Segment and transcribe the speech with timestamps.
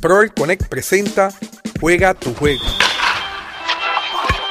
[0.00, 1.30] Proel Connect presenta
[1.78, 2.64] Juega tu juego.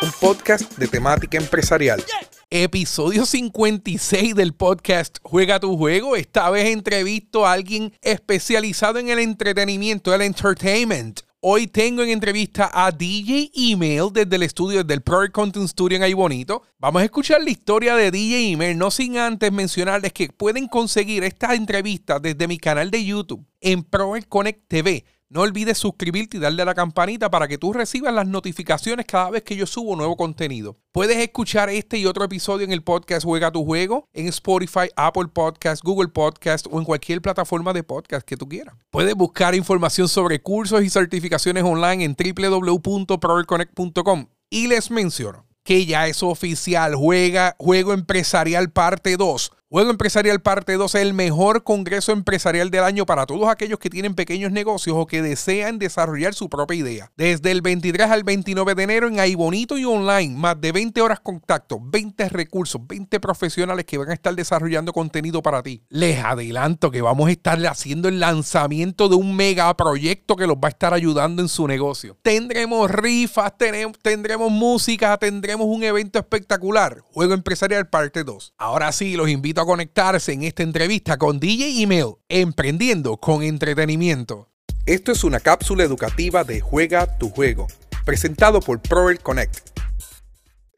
[0.03, 2.03] Un podcast de temática empresarial.
[2.51, 6.15] Episodio 56 del podcast Juega tu juego.
[6.15, 11.21] Esta vez entrevisto a alguien especializado en el entretenimiento, el entertainment.
[11.41, 16.03] Hoy tengo en entrevista a DJ Email desde el estudio del Pro Content Studio en
[16.03, 16.61] Ahí Bonito.
[16.77, 21.23] Vamos a escuchar la historia de DJ Email, no sin antes mencionarles que pueden conseguir
[21.23, 25.05] esta entrevista desde mi canal de YouTube en Pro Connect TV.
[25.31, 29.29] No olvides suscribirte y darle a la campanita para que tú recibas las notificaciones cada
[29.29, 30.75] vez que yo subo nuevo contenido.
[30.91, 35.27] Puedes escuchar este y otro episodio en el podcast Juega tu Juego, en Spotify, Apple
[35.31, 38.73] Podcast, Google Podcast o en cualquier plataforma de podcast que tú quieras.
[38.89, 44.25] Puedes buscar información sobre cursos y certificaciones online en www.proverconnect.com.
[44.49, 50.73] Y les menciono que ya es oficial, Juega Juego Empresarial Parte 2 Juego Empresarial Parte
[50.73, 54.95] 2 es el mejor congreso empresarial del año para todos aquellos que tienen pequeños negocios
[54.97, 57.11] o que desean desarrollar su propia idea.
[57.15, 61.19] Desde el 23 al 29 de enero en Bonito y online, más de 20 horas
[61.19, 65.83] contacto, 20 recursos, 20 profesionales que van a estar desarrollando contenido para ti.
[65.89, 70.57] Les adelanto que vamos a estar haciendo el lanzamiento de un mega proyecto que los
[70.57, 72.17] va a estar ayudando en su negocio.
[72.23, 73.53] Tendremos rifas,
[74.01, 77.03] tendremos música, tendremos un evento espectacular.
[77.13, 78.55] Juego Empresarial Parte 2.
[78.57, 84.49] Ahora sí, los invito a conectarse en esta entrevista con DJ Email, Emprendiendo con Entretenimiento.
[84.85, 87.67] Esto es una cápsula educativa de Juega tu Juego,
[88.05, 89.79] presentado por Proel Connect.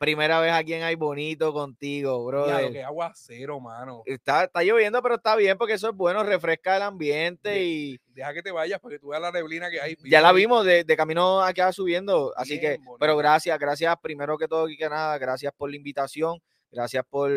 [0.02, 2.48] Primera vez aquí en Ay Bonito contigo, bro.
[2.48, 4.02] Ya, que aguacero, mano.
[4.08, 8.00] Está, está lloviendo, pero está bien porque eso es bueno, refresca el ambiente y.
[8.08, 9.96] Deja que te vayas para que tú veas la neblina que hay.
[10.04, 12.34] Ya la vimos de, camino acá subiendo.
[12.36, 16.42] Así que, pero gracias, gracias primero que todo y que nada, gracias por la invitación.
[16.72, 17.30] Gracias por,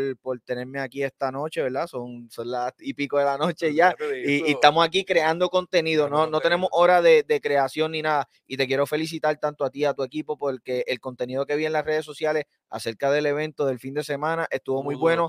[0.44, 1.88] tenerme aquí esta noche, ¿verdad?
[1.88, 3.92] Son, son las y pico de la noche ya.
[4.24, 8.28] Y, estamos aquí creando contenido, no, no tenemos hora de, creación ni nada.
[8.46, 11.66] Y te quiero felicitar tanto a ti a tu equipo porque el contenido que vi
[11.66, 15.28] en las redes sociales acerca del evento del fin de semana estuvo, muy bueno.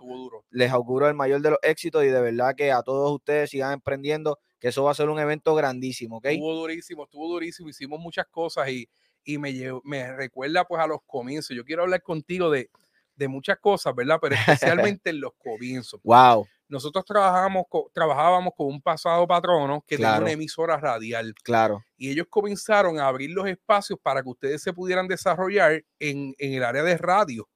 [0.51, 3.73] Les auguro el mayor de los éxitos y de verdad que a todos ustedes sigan
[3.73, 6.25] emprendiendo, que eso va a ser un evento grandísimo, ¿ok?
[6.25, 7.69] Estuvo durísimo, estuvo durísimo.
[7.69, 8.87] Hicimos muchas cosas y,
[9.23, 9.51] y me,
[9.83, 11.57] me recuerda pues a los comienzos.
[11.57, 12.69] Yo quiero hablar contigo de
[13.15, 14.19] de muchas cosas, ¿verdad?
[14.21, 15.99] Pero especialmente en los comienzos.
[16.03, 16.47] Wow.
[16.67, 21.33] Nosotros trabajábamos con, trabajábamos con un pasado patrono que tenía una emisora radial.
[21.43, 21.83] Claro.
[21.95, 26.63] Y ellos comenzaron a abrir los espacios para que ustedes se pudieran desarrollar en, el
[26.63, 27.47] área de radio.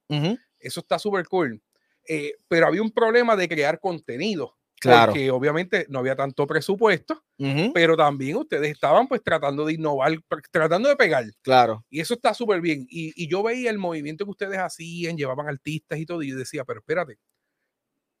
[0.58, 1.60] Eso está súper cool.
[2.08, 4.56] Eh, pero había un problema de crear contenido.
[4.80, 5.12] Claro.
[5.12, 7.22] Porque obviamente no había tanto presupuesto,
[7.74, 10.18] pero también ustedes estaban pues tratando de innovar,
[10.50, 11.24] tratando de pegar.
[11.42, 11.84] Claro.
[11.90, 12.86] Y eso está súper bien.
[12.88, 16.64] Y, yo veía el movimiento que ustedes hacían, llevaban artistas y todo, y yo decía,
[16.64, 17.18] pero espérate,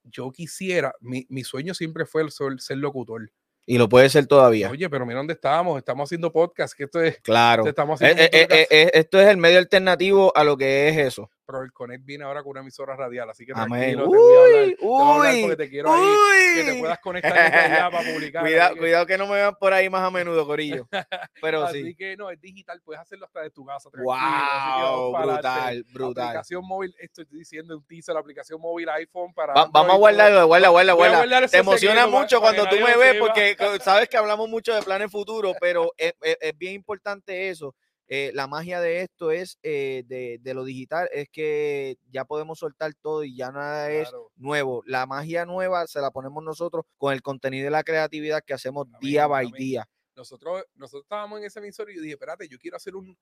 [0.04, 3.30] yo quisiera, mi, mi sueño siempre fue el ser locutor.
[3.70, 4.68] Y lo puede ser todavía.
[4.68, 5.78] Oye, pero mira dónde estamos.
[5.78, 7.20] Estamos haciendo podcast, que esto es.
[7.20, 7.64] Claro.
[7.66, 11.30] Estamos eh, eh, eh, esto es el medio alternativo a lo que es eso.
[11.50, 15.02] Pero el Connect viene ahora con una emisora radial, así que tranquilo, uy, te voy
[15.02, 18.42] a hablar, uy, porque te quiero ahí, que te puedas conectar allá para publicar.
[18.42, 18.80] Cuidado, que...
[18.80, 20.86] cuidado que no me vean por ahí más a menudo, Corillo.
[21.42, 21.86] Pero así sí.
[21.86, 23.90] Así que no, es digital, puedes hacerlo hasta de tu casa.
[23.92, 26.28] Wow, brutal, brutal.
[26.28, 29.54] aplicación móvil, estoy diciendo un teaser, la aplicación móvil iPhone para.
[29.54, 31.48] vamos a guardarlo, guarda, guarda, guarda.
[31.48, 35.56] Te emociona mucho cuando tú me ves porque sabes que hablamos mucho de planes futuros,
[35.60, 36.14] pero es
[36.56, 37.74] bien importante eso
[38.12, 42.92] eh, la magia de esto es, eh, de, lo digital, es que ya podemos soltar
[43.00, 44.82] todo y ya nada es nuevo.
[44.84, 48.88] La magia nueva se la ponemos nosotros con el contenido y la creatividad que hacemos
[49.00, 49.88] día by día.
[50.16, 53.16] Nosotros, nosotros estábamos en ese emisor y dije, espérate, yo quiero hacer un,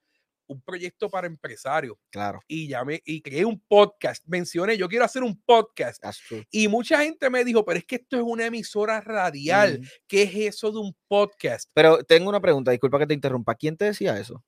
[0.65, 1.99] proyecto para empresarios.
[2.09, 2.41] Claro.
[2.49, 4.25] Y llamé y creé un podcast.
[4.27, 6.03] Mencioné, yo quiero hacer un podcast.
[6.51, 9.87] Y mucha gente me dijo, pero es que esto es una emisora radial.
[10.07, 11.69] ¿Qué es eso de un podcast?
[11.75, 13.55] Pero tengo una pregunta, disculpa que te interrumpa.
[13.55, 14.43] ¿Quién te decía eso?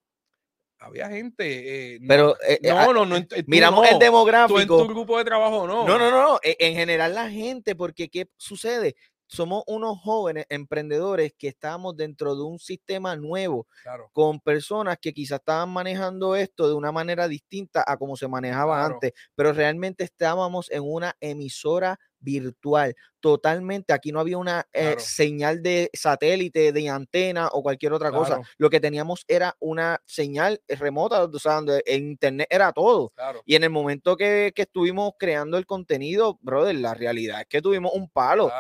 [0.81, 1.95] Había gente.
[1.95, 4.61] Eh, pero eh, eh, no, no, no, miramos el demográfico.
[4.61, 5.87] en tu grupo de trabajo no.
[5.87, 6.41] No, no, no.
[6.43, 8.97] E, en general la gente, porque ¿qué sucede?
[9.27, 13.69] Somos unos jóvenes emprendedores que estamos dentro de un sistema nuevo,
[14.13, 18.85] con personas que quizás estaban manejando esto de una manera distinta a como se manejaba
[18.85, 23.93] antes, pero realmente estábamos en una emisora virtual, totalmente.
[23.93, 28.41] Aquí no había una eh, señal de satélite, de antena o cualquier otra cosa.
[28.59, 33.13] Lo que teníamos era una señal remota, o sea, en internet era todo.
[33.45, 37.93] Y en el momento que, estuvimos creando el contenido, brother, la realidad es que tuvimos
[37.95, 38.51] un palo.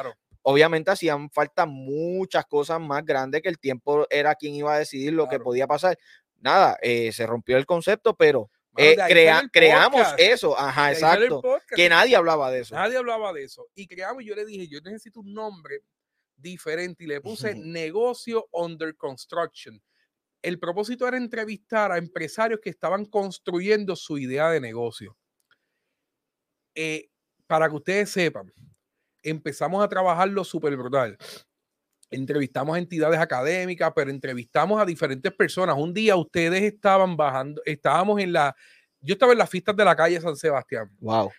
[0.43, 5.13] Obviamente hacían falta muchas cosas más grandes que el tiempo era quien iba a decidir
[5.13, 5.99] lo que podía pasar.
[6.39, 8.97] Nada, eh, se rompió el concepto, pero eh,
[9.53, 11.43] creamos eso, ajá, exacto.
[11.75, 12.75] Que nadie hablaba de eso.
[12.75, 13.67] Nadie hablaba de eso.
[13.75, 15.83] Y creamos, yo le dije, yo necesito un nombre
[16.37, 19.81] diferente y le puse negocio under construction.
[20.43, 25.19] el propósito era entrevistar a empresarios que estaban construyendo su idea de negocio.
[26.75, 27.11] Eh,
[27.47, 28.51] para que ustedes sepan,
[29.23, 31.19] empezamos a trabajarlo súper brutal.
[32.11, 35.77] Entrevistamos a entidades académicas, pero entrevistamos a diferentes personas.
[35.79, 38.55] Un día ustedes estaban bajando, estábamos en la,
[39.01, 40.91] yo estaba en las fiestas de la calle San Sebastián.
[41.01, 41.31] Wow.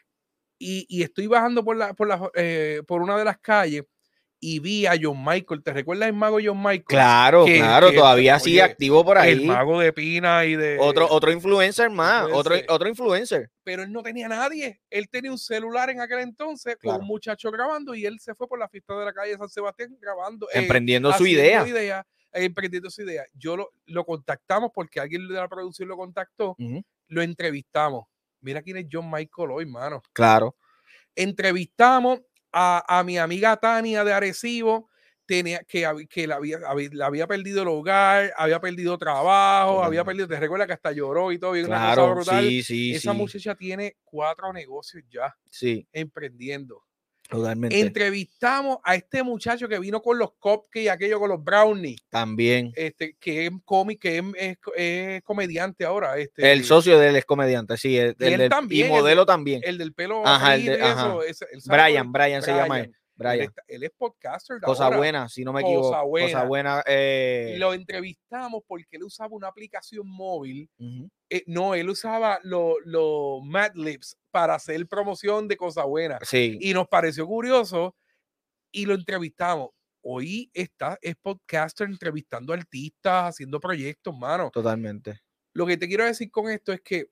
[0.64, 3.84] Y, estoy bajando por, la, por, la, eh, por una de las calles
[4.44, 5.62] y vi a John Michael.
[5.64, 6.84] ¿Te recuerdas el mago John Michael?
[6.84, 9.34] Claro, claro, todavía sigue activo por ahí.
[9.34, 10.78] El mago de Pina y de.
[10.80, 13.52] Otro, otro influencer más, otro, otro influencer.
[13.64, 14.82] Pero él no tenía nadie.
[14.90, 18.48] Él tenía un celular en aquel entonces con un muchacho grabando y él se fue
[18.48, 20.48] por la fiesta de la calle San Sebastián grabando.
[20.48, 21.66] Eh, emprendiendo su idea.
[21.68, 23.24] idea eh, emprendiendo su idea.
[23.36, 26.58] Yo lo, lo, contactamos porque alguien de la producción lo contactó.
[27.08, 28.06] Lo entrevistamos.
[28.40, 30.02] Mira quién es John Michael hoy, mano.
[30.14, 30.56] Claro.
[31.16, 32.22] Entrevistamos
[32.52, 34.90] a, mi amiga Tania de Arecibo,
[35.26, 36.60] tenía, que, que la, había,
[37.04, 41.40] había perdido el hogar, había perdido trabajo, había perdido, te recuerda que hasta lloró y
[41.40, 45.88] todo, y claro, Sí, sí, Esa muchacha tiene cuatro negocios ya sí.
[45.92, 46.84] emprendiendo.
[47.32, 47.80] Totalmente.
[47.80, 52.02] Entrevistamos a este muchacho que vino con los cupcakes y aquello con los brownies.
[52.10, 52.74] También.
[52.76, 56.18] Este, que es cómic, que es, comediante ahora.
[56.18, 57.98] Este, el socio de él es comediante, sí.
[57.98, 59.62] El, y, también, modelo también.
[59.64, 60.28] El del pelo.
[60.28, 60.78] Ajá, el de,
[61.68, 62.94] Brian, Brian, se llama él.
[63.22, 63.54] Brian.
[63.68, 64.60] Él, es podcaster.
[64.62, 65.90] Cosa buena, si no me equivoco.
[65.90, 66.28] Cosa buena.
[66.28, 67.56] Cosa buena eh.
[67.58, 70.70] Lo entrevistamos porque él usaba una aplicación móvil.
[71.30, 73.72] Eh, no, él usaba los lo Mad
[74.32, 76.20] para hacer promoción de Cosa Buena.
[76.24, 76.58] Sí.
[76.62, 77.96] Y nos pareció curioso
[78.72, 79.70] y lo entrevistamos.
[80.04, 84.50] Hoy está, es podcaster entrevistando artistas, haciendo proyectos, mano.
[84.52, 85.22] Totalmente.
[85.54, 87.10] Lo que te quiero decir con esto es que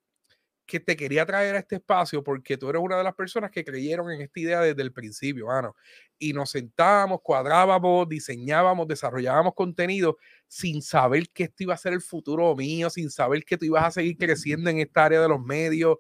[0.70, 3.66] que te quería traer a este espacio porque tú eres una de las personas que
[3.66, 5.76] creyeron en esta idea desde el principio, mano.
[6.20, 10.18] Y nos sentábamos, cuadrábamos, diseñábamos, desarrollábamos contenido
[10.48, 13.84] sin saber que esto iba a ser el futuro mío, sin saber que tú ibas
[13.84, 15.98] a seguir creciendo en esta área de los medios.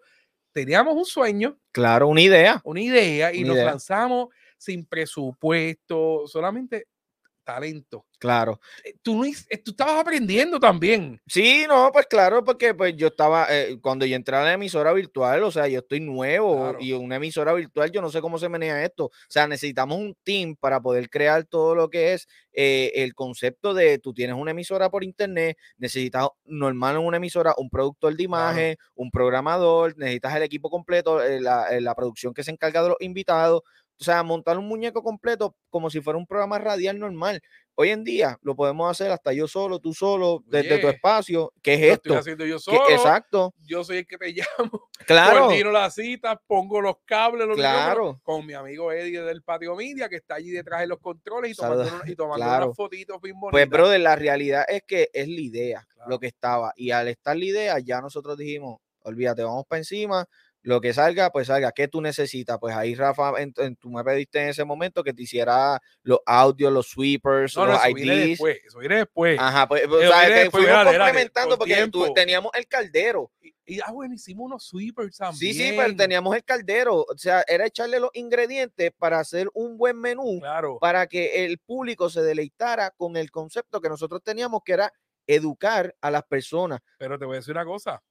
[0.51, 1.59] Teníamos un sueño.
[1.71, 2.61] Claro, una idea.
[2.63, 4.27] Una idea y nos lanzamos
[4.59, 6.85] sin presupuesto, solamente
[7.49, 8.05] talento.
[8.19, 8.59] Claro.
[8.83, 11.19] Eh, tú, eh, tú estabas aprendiendo también.
[11.25, 14.93] Sí, no, pues claro, porque pues yo estaba, eh, cuando yo entré a la emisora
[14.93, 18.49] virtual, o sea, yo estoy nuevo y una emisora virtual, yo no sé cómo se
[18.49, 19.05] maneja esto.
[19.05, 23.99] O sea, necesitamos un team para poder crear todo lo que es el concepto de
[23.99, 28.75] tú tienes una emisora por internet, necesitas normal en una emisora un productor de imagen,
[28.95, 33.61] un programador, necesitas el equipo completo, la, la producción que se encarga de los invitados,
[33.99, 37.41] o sea, montar un muñeco completo como si fuera un programa radial normal.
[37.75, 41.53] Hoy en día lo podemos hacer hasta yo solo, tú solo, desde tu espacio.
[41.61, 42.09] ¿Qué es esto?
[42.09, 42.89] Estoy haciendo yo solo.
[42.89, 43.53] exacto.
[43.65, 44.27] Yo soy el que te
[44.59, 44.89] llamo.
[45.05, 45.41] Claro.
[45.41, 48.19] Coordino la cita, pongo los cables, los claro.
[48.23, 51.55] con mi amigo Eddie del Patio Media, que está allí detrás de los controles y
[51.55, 53.51] tomando, y tomando unas fotitos bien bonitas.
[53.51, 56.73] Pues, brother, la realidad es que es la idea lo que estaba.
[56.75, 60.25] Y al estar la idea, ya nosotros dijimos, olvídate, vamos para encima,
[60.61, 61.71] lo que salga, pues salga.
[61.71, 62.57] ¿Qué tú necesitas?
[62.59, 66.71] Pues ahí, Rafa, en, tú me pediste en ese momento que te hiciera los audios,
[66.71, 68.29] los sweepers, los eso IDs.
[68.29, 69.39] Después, eso viene después.
[69.39, 73.31] Ajá, pues, o sea, que fuimos complementando porque teníamos el caldero.
[73.65, 75.53] Y, ah, bueno, hicimos unos sweepers también.
[75.53, 77.05] Sí, sí, pero teníamos el caldero.
[77.07, 80.39] O sea, era echarle los ingredientes para hacer un buen menú.
[80.39, 80.79] Claro.
[80.79, 84.91] Para que el público se deleitara con el concepto que nosotros teníamos, que era
[85.27, 86.79] educar a las personas.
[86.97, 88.01] Pero te voy a decir una cosa,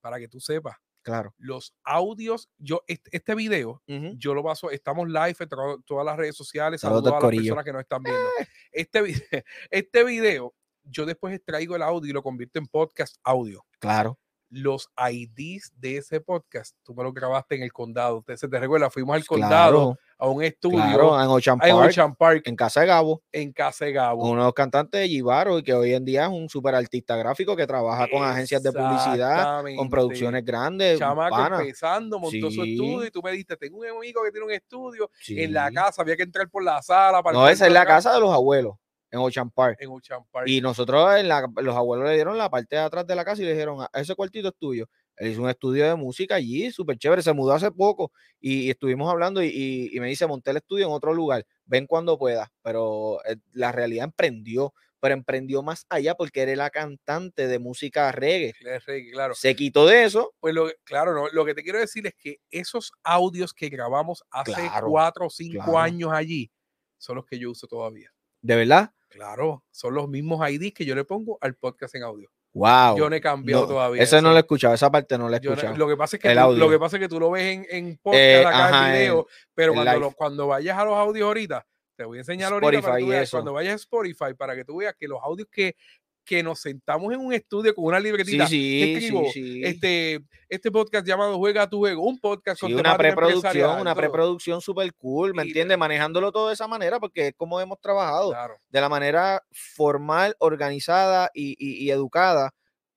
[0.00, 1.34] para que tú sepas Claro.
[1.36, 5.48] Los audios, yo, este, video, yo lo paso, estamos live en
[5.84, 8.26] todas las redes sociales, saludos a las personas que nos están viendo.
[8.40, 8.48] Eh.
[8.72, 9.00] Este,
[9.70, 13.64] este video, yo después extraigo el audio y lo convierto en podcast audio.
[13.78, 14.18] Claro
[14.50, 18.22] los IDs de ese podcast, tú me lo grabaste en el condado.
[18.22, 20.78] Te, se te recuerda, fuimos al condado a un estudio
[21.20, 23.22] en, Ocean Park, en, Casa de Gabo.
[23.32, 24.22] En Casa de Gabo.
[24.22, 27.16] Uno de los cantantes de Givaro y que hoy en día es un super artista
[27.16, 30.98] gráfico que trabaja con agencias de publicidad, con producciones grandes.
[30.98, 34.52] Chamaco empezando, montó su estudio y tú me dijiste, tengo un amigo que tiene un
[34.52, 37.22] estudio en la casa, había que entrar por la sala.
[37.22, 38.74] Para no, esa es la casa de los abuelos
[39.14, 39.76] en Ocean Park.
[39.80, 40.48] En Ocean Park.
[40.48, 43.42] Y nosotros, en la, los abuelos le dieron la parte de atrás de la casa
[43.42, 44.86] y le dijeron, ah, ese cuartito es tuyo.
[45.16, 49.10] Él hizo un estudio de música allí, súper chévere, se mudó hace poco y, estuvimos
[49.10, 53.36] hablando y, me dice, monté el estudio en otro lugar, ven cuando pueda, pero eh,
[53.52, 58.54] la realidad emprendió, pero emprendió más allá porque era la cantante de música reggae.
[58.86, 59.34] reggae claro.
[59.34, 60.34] Se quitó de eso.
[60.40, 64.24] Pues lo, claro, no, lo que te quiero decir es que esos audios que grabamos
[64.30, 66.50] hace cuatro o cinco años allí
[66.96, 68.10] son los que yo uso todavía.
[68.40, 68.92] ¿De verdad?
[69.08, 72.30] Claro, son los mismos IDs que yo le pongo al podcast en audio.
[72.54, 72.96] Wow.
[72.96, 74.00] Yo no he cambiado todavía.
[74.00, 75.76] Ese no lo he escuchado, esa parte no la he escuchado.
[75.76, 77.66] lo, que pasa es que tú, lo que pasa es que tú lo ves en,
[77.68, 82.04] en podcast eh, acá en video, pero cuando, cuando vayas a los audios ahorita, te
[82.04, 84.76] voy a enseñar ahorita para que tú veas, cuando vayas a Spotify para que tú
[84.76, 85.76] veas que los audios que
[86.24, 88.46] que nos sentamos en un estudio con una libretita.
[88.46, 93.94] Sí, sí, Este, este podcast llamado Juega tu juego, un podcast con una preproducción, una
[93.94, 95.78] preproducción súper cool, ¿me entiendes?
[95.78, 98.34] Manejándolo todo de esa manera, porque es como hemos trabajado,
[98.68, 102.52] de la manera formal, organizada y, y educada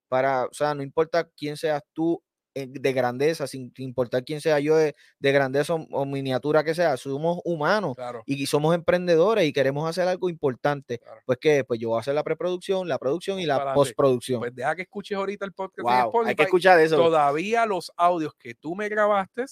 [0.08, 2.22] para, o sea, no importa quién seas tú,
[2.66, 7.96] de grandeza, sin importar quién sea yo de, grandeza o, miniatura que sea, somos humanos
[8.26, 11.00] y somos emprendedores y queremos hacer algo importante.
[11.26, 14.40] Pues que, pues yo voy a hacer la preproducción, la producción y la postproducción.
[14.40, 15.88] Pues deja que escuches ahorita el podcast.
[16.26, 16.96] hay que escuchar eso.
[16.98, 19.46] Todavía los audios que tú me grabaste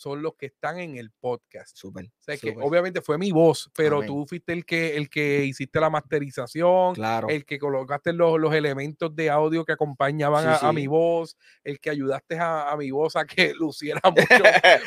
[0.00, 1.76] son los que están en el podcast.
[1.76, 2.06] Súper.
[2.06, 5.78] O sea, que obviamente fue mi voz, pero tú fuiste el que, el que hiciste
[5.78, 7.28] la masterización, claro.
[7.28, 11.90] el que colocaste los, los elementos de audio que acompañaban a, mi voz, el que
[11.90, 14.44] ayudaste a, mi voz a que luciera mucho,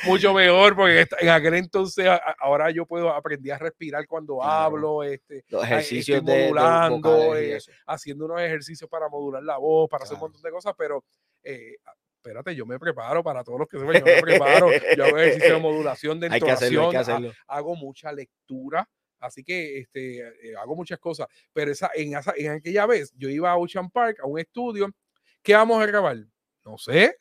[0.08, 2.08] mucho mejor, porque en aquel entonces,
[2.40, 8.26] ahora yo puedo aprender a respirar cuando hablo, este, los ejercicios de, modulando, eh, haciendo
[8.26, 11.06] unos ejercicios para modular la voz, para hacer un montón de cosas, pero
[11.44, 11.76] eh,
[12.24, 15.56] espérate, yo me preparo para todos los que se yo me preparo, yo hago ejercicio
[15.56, 18.90] de modulación, de entonación, hago mucha lectura,
[19.20, 23.28] así que este, eh, hago muchas cosas, pero esa, en, esa, en aquella vez yo
[23.30, 24.90] iba a Ocean Park, a un estudio,
[25.42, 26.18] ¿qué vamos a grabar?
[26.64, 27.18] No sé,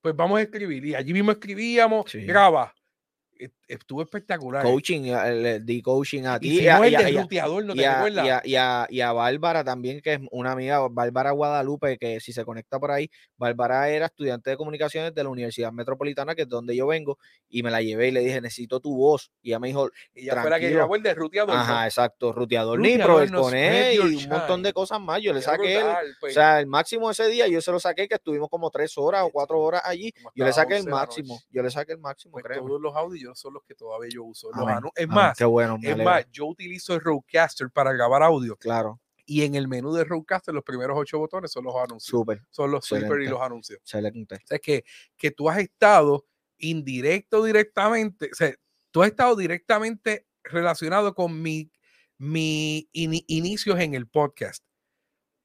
[0.00, 2.74] pues vamos a escribir, y allí mismo escribíamos, graba,
[3.74, 4.62] estuvo espectacular.
[4.62, 5.12] Coaching,
[5.62, 6.60] di coaching a ti.
[6.60, 7.82] Y, a, y, ¿no te
[8.44, 12.44] y, a, y, a, Bárbara también, que es una amiga, Bárbara Guadalupe, que si se
[12.44, 16.74] conecta por ahí, Bárbara era estudiante de comunicaciones de la Universidad Metropolitana, que es donde
[16.74, 19.30] yo vengo, y me la llevé y le dije, necesito tu voz.
[19.42, 21.56] Y ella me dijo, y ya fue la que el de Ruteador.
[21.56, 25.22] Ajá, exacto, Ruteador Nipro, el Coné y un montón de cosas más.
[25.22, 26.34] Yo le saqué, el, o pues.
[26.34, 29.30] sea, el máximo ese día, yo se lo saqué, que estuvimos como tres horas o
[29.30, 30.12] cuatro horas allí.
[30.34, 33.54] Yo le saqué el máximo, yo le saqué el máximo, pues Todos los audios son
[33.54, 34.50] los que todavía yo uso.
[34.94, 38.56] es más, bueno, es más, yo utilizo el Rodecaster para grabar audio.
[38.56, 39.00] Claro.
[39.26, 42.10] Y en el menú de Rodecaster, los primeros ocho botones son los anuncios.
[42.10, 42.42] Súper.
[42.50, 43.78] Son los super y los anuncios.
[43.80, 44.34] Excelente.
[44.34, 44.84] O sea, que,
[45.16, 46.26] que tú has estado
[46.58, 48.54] indirecto, directamente, o sea,
[48.90, 51.70] tú has estado directamente relacionado con mi,
[52.18, 54.64] mi inicios en el podcast.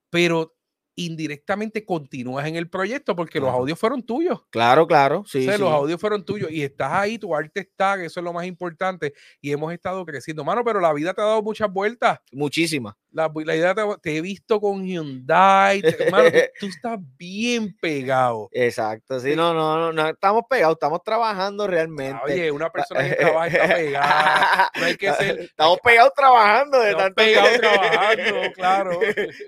[0.10, 0.55] Pero
[0.96, 4.42] indirectamente continúas en el proyecto porque los audios fueron tuyos.
[4.50, 5.24] Claro, claro.
[5.28, 8.34] Sí, Los audios fueron tuyos y estás ahí, tu arte está, que eso es lo
[8.34, 9.14] más importante.
[9.42, 12.20] Y hemos estado creciendo, mano, pero la vida te ha dado muchas vueltas.
[12.32, 12.96] Muchísimas.
[13.16, 15.82] La, la idea te, he visto con Hyundai.
[15.82, 16.30] hermano,
[16.60, 18.50] tú, estás bien pegado.
[18.52, 22.22] Exacto, sí, no, no, no, estamos pegados, estamos trabajando realmente.
[22.26, 24.72] oye, una persona que trabaja está pegada.
[24.78, 25.40] No hay que ser.
[25.40, 27.16] Estamos pegados trabajando de tanto.
[27.16, 29.00] Pegados trabajando, claro.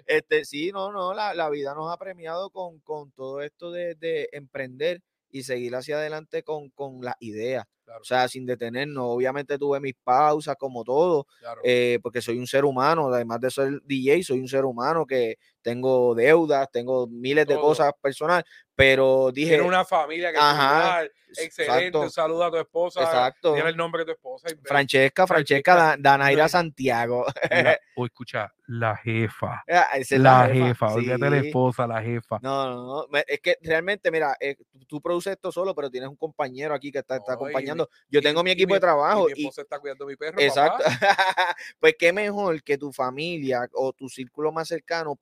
[0.05, 3.95] Este, sí, no, no, la, la vida nos ha premiado con, con todo esto de,
[3.95, 7.65] de emprender y seguir hacia adelante con, con las ideas.
[8.01, 9.05] O sea, sin detenernos.
[9.07, 11.25] Obviamente tuve mis pausas como todo,
[11.63, 15.37] eh, porque soy un ser humano, además de ser DJ, soy un ser humano que
[15.67, 18.41] tengo deudas, tengo miles de cosas personal,
[18.73, 19.55] pero dije...
[19.55, 21.03] Tiene una familia que ajá,
[21.35, 23.53] excelente, un saludo a tu esposa, exacto.
[23.53, 24.47] tiene el nombre de tu esposa.
[24.63, 27.25] Francesca, Francesca, Danaira Santiago.
[27.97, 29.63] o escucha, la jefa.
[29.67, 32.39] Ah, la, jefa, olvídate la esposa, la jefa.
[32.41, 34.55] No, no, no, es que realmente, mira, eh,
[34.87, 37.89] tú produces esto solo, pero tienes un compañero aquí que está, está acompañando.
[38.09, 39.29] Yo tengo mi equipo de trabajo.
[39.29, 40.39] Y mi esposa está cuidando a mi perro.
[40.39, 40.83] Exacto.
[41.79, 45.15] pues qué mejor que tu familia o tu círculo más cercano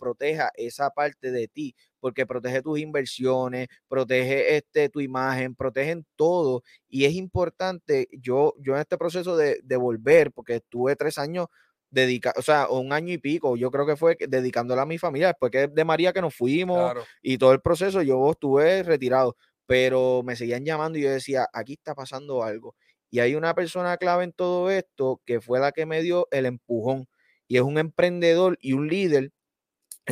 [0.55, 6.63] esa parte de ti, porque protege tus inversiones, protege este, tu imagen, protegen todo.
[6.87, 11.47] Y es importante, yo, yo en este proceso de, de volver, porque estuve tres años
[11.89, 15.27] dedicado, o sea, un año y pico, yo creo que fue dedicándola a mi familia,
[15.27, 20.21] después que de María que nos fuimos y todo el proceso, yo estuve retirado, pero
[20.23, 22.75] me seguían llamando y yo decía, aquí está pasando algo.
[23.09, 26.45] Y hay una persona clave en todo esto que fue la que me dio el
[26.45, 27.07] empujón
[27.47, 29.31] y es un emprendedor y un líder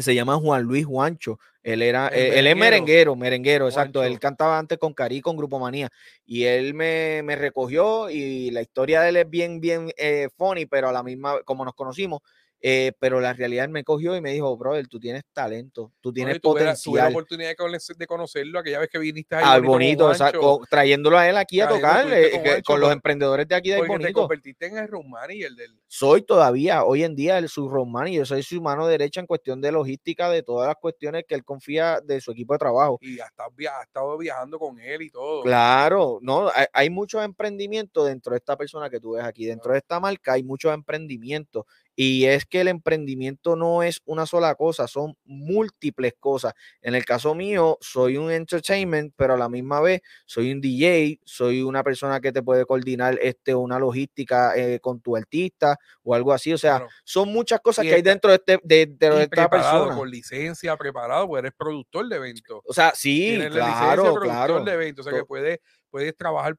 [0.02, 1.40] se llama Juan Luis Juancho.
[1.62, 4.04] Él era, eh, él, es merenguero, merenguero, exacto.
[4.04, 5.90] Él cantaba antes con Cari, con Grupo Manía.
[6.26, 10.66] Y él me, me, recogió y la historia de él es bien, bien eh, funny,
[10.66, 12.22] pero a la misma, como nos conocimos,
[12.66, 16.40] eh, pero la realidad me cogió y me dijo, brother, tú tienes talento, tú tienes
[16.40, 16.78] potencial.
[16.82, 17.56] Tuve la oportunidad
[17.98, 19.44] de conocerlo aquella vez que viniste ahí.
[19.46, 20.32] Ah, bonito, o sea,
[20.70, 24.08] trayéndolo a él aquí a tocar eh, con, los emprendedores de aquí de bonito.
[24.08, 25.78] te convertiste en el road manager del...
[25.90, 29.60] Soy todavía, hoy en día, el, su road manager, soy su mano derecha en cuestión
[29.60, 32.98] de logística de todas las cuestiones que él confía de su equipo de trabajo.
[33.02, 35.44] Y ha estado, viajando con él y todo.
[35.44, 39.74] Claro, no, hay, hay muchos emprendimientos dentro de esta persona que tú ves aquí, dentro
[39.74, 44.56] de esta marca hay muchos emprendimientos Y es que el emprendimiento no es una sola
[44.56, 46.54] cosa, son múltiples cosas.
[46.82, 51.20] En el caso mío, soy un entertainment, pero a la misma vez soy un DJ,
[51.24, 56.16] soy una persona que te puede coordinar este, una logística eh, con tu artista o
[56.16, 56.52] algo así.
[56.54, 59.96] O sea, son muchas cosas que hay dentro de, este, de, de, esta persona.
[59.96, 62.62] Con licencia, preparado, pues eres productor de eventos.
[62.66, 64.64] O sea, sí, claro, claro.
[64.64, 65.60] de eventos, o sea que puedes
[65.94, 66.58] puedes trabajar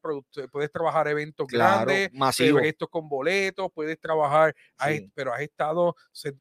[0.53, 4.55] puedes trabajar eventos grandes, eventos con boletos, puedes trabajar,
[5.13, 5.97] pero has estado,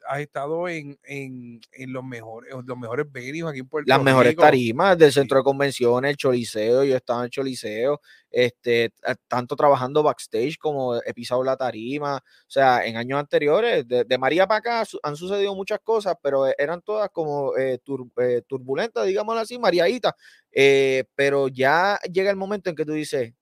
[0.07, 4.35] has estado en, en, en los mejores, los mejores venues aquí en Puerto Las mejores
[4.35, 8.93] tarimas del centro de convenciones, el Choliseo, yo estaba en el Choliseo, este,
[9.27, 14.45] tanto trabajando backstage como he pisado la tarima, o sea, en años anteriores, de, María
[14.45, 17.79] para acá han sucedido muchas cosas, pero eran todas como eh,
[18.21, 20.13] eh, turbulentas, digámoslo así, mariaditas,
[20.53, 23.33] eh, pero ya llega el momento en que tú dices,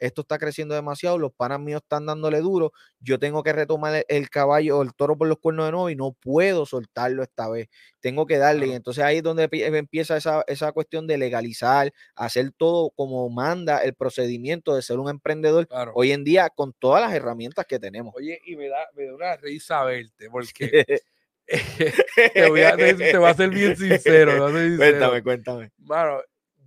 [0.00, 4.30] esto está creciendo demasiado, los panas míos están dándole duro, yo tengo que retomar el,
[4.30, 7.68] caballo o el toro por los cuernos de nuevo y no puedo soltarlo esta vez,
[8.00, 8.68] tengo que darle.
[8.68, 13.78] Y entonces ahí es donde empieza esa, esa, cuestión de legalizar, hacer todo como manda
[13.78, 18.14] el procedimiento de ser un emprendedor hoy en día con todas las herramientas que tenemos.
[18.16, 20.84] Oye, y me da, me da una risa verte, porque...
[22.34, 24.52] te, voy a, te, voy a ser bien sincero.
[24.76, 25.72] Cuéntame, cuéntame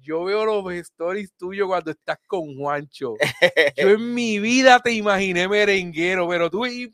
[0.01, 3.15] yo veo los stories tuyos cuando estás con Juancho.
[3.77, 6.93] Yo en mi vida te imaginé merenguero, pero tú y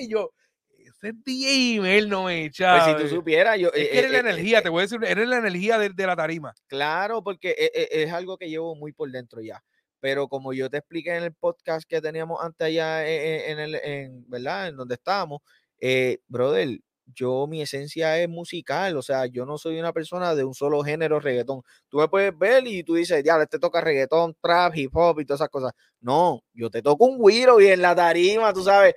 [0.00, 0.30] y yo,
[0.76, 2.84] ese DJ él no me echa.
[2.84, 3.68] Pues si tú supieras, yo.
[3.68, 6.54] Es que eres la energía, te voy a decir, eres la energía de, la tarima.
[6.66, 9.62] Claro, porque e, e, es, algo que llevo muy por dentro ya.
[10.00, 13.74] Pero como yo te expliqué en el podcast que teníamos antes allá e, en, el,
[13.76, 14.68] en, ¿verdad?
[14.68, 15.40] En donde estábamos,
[15.80, 16.80] eh, brother,
[17.14, 20.82] yo mi esencia es musical, o sea, yo no soy una persona de un solo
[20.82, 21.62] género reggaetón.
[21.88, 25.24] Tú me puedes ver y tú dices, ya, te toca reggaetón, trap, hip hop y
[25.24, 25.72] todas esas cosas.
[26.00, 28.94] No, yo te toco un güiro y en la tarima, tú sabes,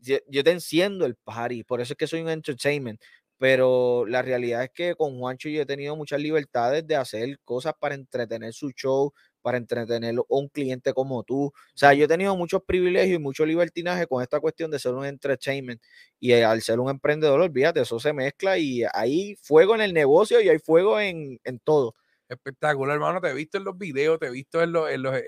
[0.00, 3.00] yo, te enciendo el party, por eso es que soy un entertainment.
[3.38, 7.74] Pero la realidad es que con Juancho yo he tenido muchas libertades de hacer cosas
[7.78, 9.12] para entretener su show,
[9.44, 11.48] para entretener a un cliente como tú.
[11.48, 14.94] O sea, yo he tenido muchos privilegios y mucho libertinaje con esta cuestión de ser
[14.94, 15.82] un entertainment.
[16.18, 19.92] Y eh, al ser un emprendedor, olvídate, eso se mezcla y hay fuego en el
[19.92, 21.94] negocio y hay fuego en, en todo.
[22.28, 23.20] Espectacular, hermano.
[23.20, 25.20] Te he visto en los videos, te he visto en los, en los,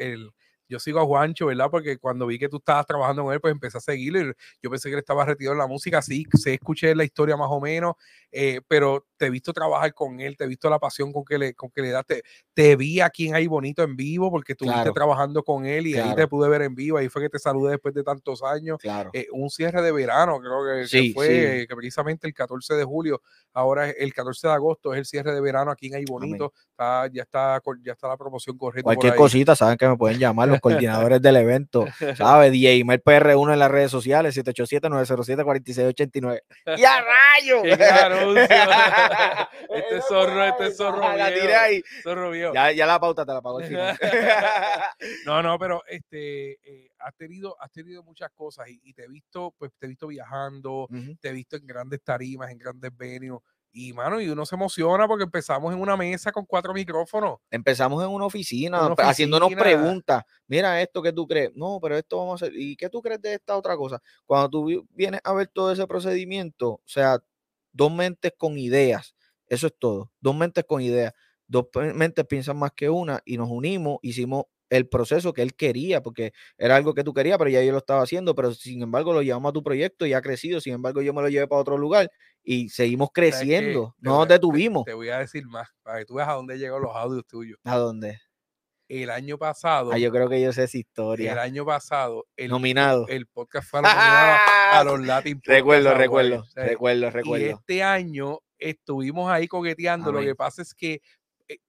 [0.69, 1.69] yo sigo a Juancho, ¿verdad?
[1.71, 4.33] Porque cuando vi que tú estabas trabajando con él, pues empecé a seguirlo.
[4.63, 6.03] yo pensé que él estaba retirado en la música.
[6.03, 7.95] Sí, se escuché la historia más o menos,
[8.33, 11.39] eh, pero te he visto trabajar con él, te he visto la pasión con que
[11.39, 12.05] le, con que le das.
[12.55, 16.15] Te, vi aquí en Ahí Bonito en vivo, porque estuviste trabajando con él y ahí
[16.15, 16.99] te pude ver en vivo.
[16.99, 18.79] Ahí fue que te saludé después de tantos años.
[18.79, 19.11] Claro.
[19.13, 23.23] Eh, un cierre de verano, creo que, fue que precisamente el 14 de julio.
[23.53, 26.53] Ahora el 14 de agosto es el cierre de verano aquí en Ahí Bonito.
[26.71, 28.85] Está, ya, está, ya está la promoción corriendo.
[28.85, 31.87] Cualquier cosita, saben que me pueden llamar los coordinadores del evento.
[32.17, 32.53] ¿Sabes?
[32.53, 36.43] DJ PR1 en las redes sociales, 787-907-4689.
[36.79, 37.65] ¡Y a rayo!
[39.71, 41.17] este zorro, este zorro.
[41.17, 41.83] La tiré ahí.
[42.03, 42.53] Zorro viejo.
[42.55, 43.61] Ya, ya la pauta te la pago
[45.27, 49.55] no, no, pero este, eh, has, tenido, has tenido muchas cosas y, te he visto,
[49.59, 50.89] pues te he visto viajando,
[51.21, 53.41] te he visto en grandes tarimas, en grandes venues.
[53.79, 57.41] Y, mano, y uno se emociona porque empezamos en una mesa con cuatro micrófonos.
[57.51, 60.25] Empezamos en una oficina, haciéndonos preguntas.
[60.47, 61.51] Mira esto que tú crees.
[61.55, 62.59] No, pero esto vamos a hacer.
[62.59, 64.01] ¿Y qué tú crees de esta otra cosa?
[64.25, 67.19] Cuando tú vienes a ver todo ese procedimiento, o sea,
[67.71, 69.15] dos mentes con ideas.
[69.47, 70.11] Eso es todo.
[70.21, 71.13] Dos mentes con ideas.
[71.47, 76.03] Dos mentes piensan más que una y nos unimos, hicimos el proceso que él quería,
[76.03, 79.13] porque era algo que tú querías, pero ya yo lo estaba haciendo, pero sin embargo
[79.13, 81.61] lo llevamos a tu proyecto y ha crecido, sin embargo yo me lo llevé para
[81.61, 82.11] otro lugar
[82.43, 84.85] y seguimos creciendo, no nos detuvimos.
[84.85, 87.59] Te, voy a decir más, para que tú veas a dónde llegan los audios tuyos.
[87.65, 88.21] ¿A dónde?
[88.89, 89.91] El año pasado.
[89.93, 91.33] Ah, yo creo que yo sé esa historia.
[91.33, 92.27] El año pasado.
[92.37, 93.07] El, Nominado.
[93.09, 97.47] El podcast fue a los Latin Recuerdo, recuerdo, recuerdo, recuerdo.
[97.47, 100.13] Y este año estuvimos ahí coqueteando.
[100.13, 101.01] Lo que pasa es que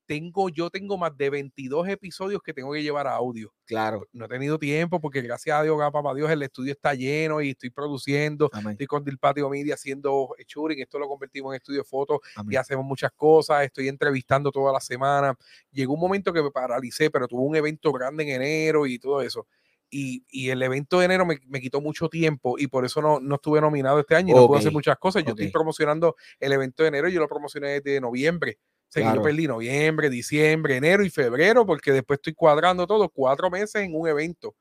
[0.06, 3.54] tengo, yo tengo más de 22 episodios que tengo que llevar a audio.
[3.66, 4.08] Claro.
[4.12, 7.52] No he tenido tiempo porque gracias a Dios, papá Dios, el estudio está lleno y
[7.52, 8.50] estoy produciendo.
[8.70, 10.80] Estoy con Patio Media haciendo shooting.
[10.80, 13.63] Esto lo convertimos en estudio de fotos y hacemos muchas cosas.
[13.63, 15.36] Estoy entrevistando toda la semana.
[15.72, 19.22] Llegó un momento que me paralicé, pero tuve un evento grande en enero y todo
[19.22, 19.48] eso.
[19.90, 23.22] Y, y, el evento de enero me, me, quitó mucho tiempo y por eso no,
[23.22, 25.24] no estuve nominado este año y no pude hacer muchas cosas.
[25.24, 28.58] Yo estoy promocionando el evento de enero y yo lo promocioné desde noviembre.
[28.95, 33.76] O yo perdí noviembre, diciembre, enero y febrero porque después estoy cuadrando todo, cuatro meses
[33.84, 34.56] en un evento.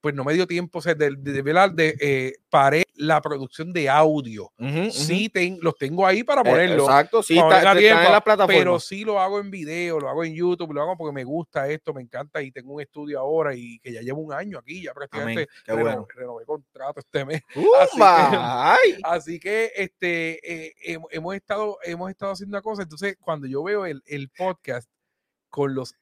[0.00, 3.72] Pues no me dio tiempo, o sea, de, de, de, de eh, paré la producción
[3.72, 4.52] de audio.
[4.90, 5.30] sí,
[5.60, 6.84] los tengo ahí para eh, ponerlo.
[6.84, 8.58] exacto, sí, está, en la plataforma.
[8.58, 11.68] Pero sí lo hago en video, lo hago en YouTube, lo hago porque me gusta
[11.68, 14.82] esto, me encanta y tengo un estudio ahora y que ya llevo un año aquí,
[14.82, 17.42] ya prácticamente renové, renové, contrato este mes.
[19.04, 22.84] Así que, este, eh, hemos, estado, hemos estado haciendo cosas.
[22.84, 24.88] Entonces, cuando yo veo el, el podcast
[25.48, 25.94] con los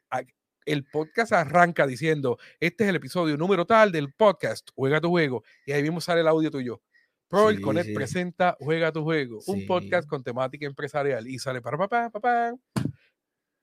[0.66, 5.42] el podcast arranca diciendo, este es el episodio número tal del podcast, Juega tu juego,
[5.64, 6.83] y ahí mismo sale el audio tuyo.
[7.29, 11.79] Pro sí, Connect presenta Juega tu juego, un podcast con temática empresarial, y sale para
[11.79, 12.55] papá, papá.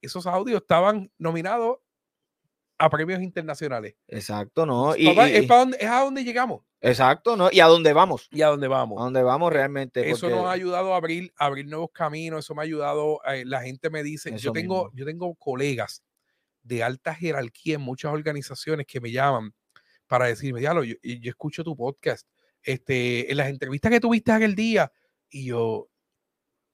[0.01, 1.77] Esos audios estaban nominados
[2.77, 3.95] a premios internacionales.
[4.07, 4.95] Exacto, ¿no?
[4.95, 6.63] Y, es, a donde llegamos.
[6.81, 7.49] Exacto, ¿no?
[7.51, 8.27] Y a dónde vamos.
[8.31, 8.99] Y a dónde vamos.
[8.99, 10.09] A dónde vamos realmente.
[10.09, 13.61] Eso nos ha ayudado a abrir, abrir nuevos caminos, eso me ha ayudado, eh, la
[13.61, 16.03] gente me dice, yo tengo, yo tengo colegas
[16.63, 19.53] de alta jerarquía en muchas organizaciones que me llaman
[20.07, 22.27] para decirme, diablo, yo, yo escucho tu podcast,
[22.61, 24.91] este, en las entrevistas que tuviste aquel día,
[25.29, 25.89] y yo,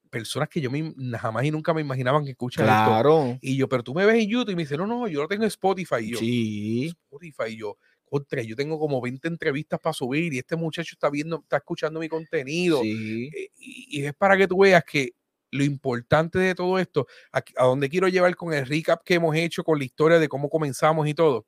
[0.10, 0.69] personas que yo
[1.17, 3.38] jamás y nunca me imaginaban que escuchan claro.
[3.41, 5.28] Y yo, pero tú me ves en YouTube y me dicen, no, no, yo lo
[5.28, 5.97] tengo en Spotify.
[6.02, 6.88] Y yo, sí.
[6.88, 7.54] Spotify.
[7.54, 11.38] Y yo, contra, yo tengo como 20 entrevistas para subir y este muchacho está viendo,
[11.38, 12.82] está escuchando mi contenido.
[12.82, 13.30] Sí.
[13.34, 15.12] Eh, y, es para que tú veas que
[15.52, 19.36] lo importante de todo esto, a, a, donde quiero llevar con el recap que hemos
[19.36, 21.46] hecho, con la historia de cómo comenzamos y todo,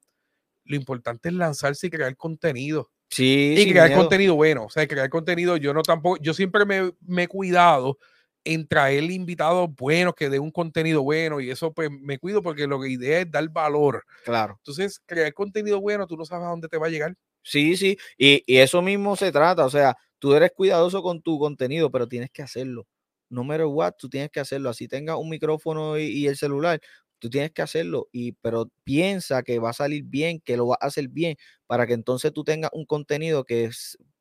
[0.65, 2.89] lo importante es lanzarse y crear contenido.
[3.09, 6.93] Sí, y crear contenido bueno, o sea, crear contenido, yo no tampoco, yo siempre me,
[7.01, 7.97] me he cuidado
[8.45, 12.67] en traer invitados buenos que dé un contenido bueno y eso pues me cuido porque
[12.67, 14.05] lo que idea es dar valor.
[14.23, 14.55] Claro.
[14.59, 17.15] Entonces, crear contenido bueno, tú no sabes a dónde te va a llegar.
[17.43, 21.37] Sí, sí, y, y eso mismo se trata, o sea, tú eres cuidadoso con tu
[21.37, 22.87] contenido, pero tienes que hacerlo
[23.31, 24.69] no matter what, tú tienes que hacerlo.
[24.69, 26.79] Así tenga un micrófono y, el celular,
[27.19, 28.09] tú tienes que hacerlo.
[28.11, 31.87] Y, pero piensa que va a salir bien, que lo va a hacer bien, para
[31.87, 33.71] que entonces tú tengas un contenido que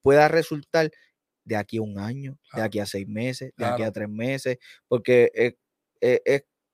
[0.00, 0.90] pueda resultar
[1.44, 4.58] de aquí a un año, de aquí a seis meses, de aquí a tres meses,
[4.86, 5.56] porque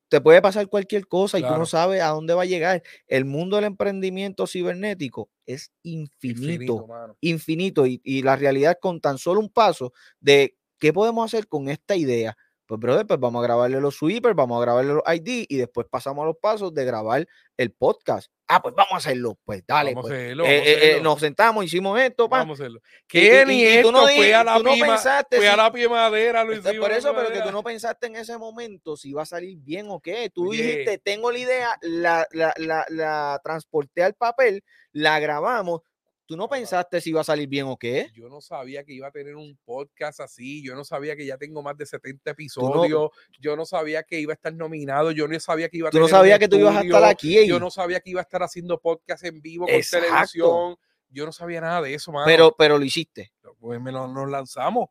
[0.09, 2.83] te puede pasar cualquier cosa y tú no sabes a dónde va a llegar.
[3.07, 6.87] El mundo del emprendimiento cibernético es infinito,
[7.21, 11.49] infinito, y, y, la realidad es con tan solo un paso de ¿qué podemos hacer
[11.49, 12.37] con esta idea?
[12.67, 15.87] Pues, brother, pues vamos a grabarle los sweepers, vamos a grabarle los ID y después
[15.89, 18.31] pasamos a los pasos de grabar el podcast.
[18.49, 19.39] Ah, pues vamos a hacerlo.
[19.45, 19.95] Pues dale.
[19.95, 20.21] Vamos pues.
[20.21, 22.29] hacerlo, eh, eh, nos sentamos, hicimos esto.
[22.29, 22.81] Vamos a hacerlo.
[23.07, 23.93] ¿Qué ni esto?
[23.93, 26.77] no, fue a la, pie, pensaste fue a la pie madera, lo hicimos.
[26.77, 29.87] Por eso, pero que tú no pensaste en ese momento si iba a salir bien
[29.89, 30.31] o qué.
[30.31, 35.83] Tú dijiste, tengo la idea, la, la, la, la transporté al papel, la grabamos,
[36.27, 38.11] ¿Tú no pensaste si iba a salir bien o qué?
[38.13, 41.39] Yo no sabía que iba a tener un podcast así, yo no sabía que ya
[41.39, 45.39] tengo más de 70 episodios, yo no sabía que iba a estar nominado, yo no
[45.39, 47.47] sabía que iba a Tú no sabías que tú ibas a estar aquí.
[47.47, 50.77] Yo no sabía que iba a estar haciendo podcast en vivo con televisión.
[51.09, 52.27] Yo no sabía nada de eso, mano.
[52.27, 53.33] Pero, pero lo hiciste.
[53.61, 54.89] Pues me lo, nos lanzamos.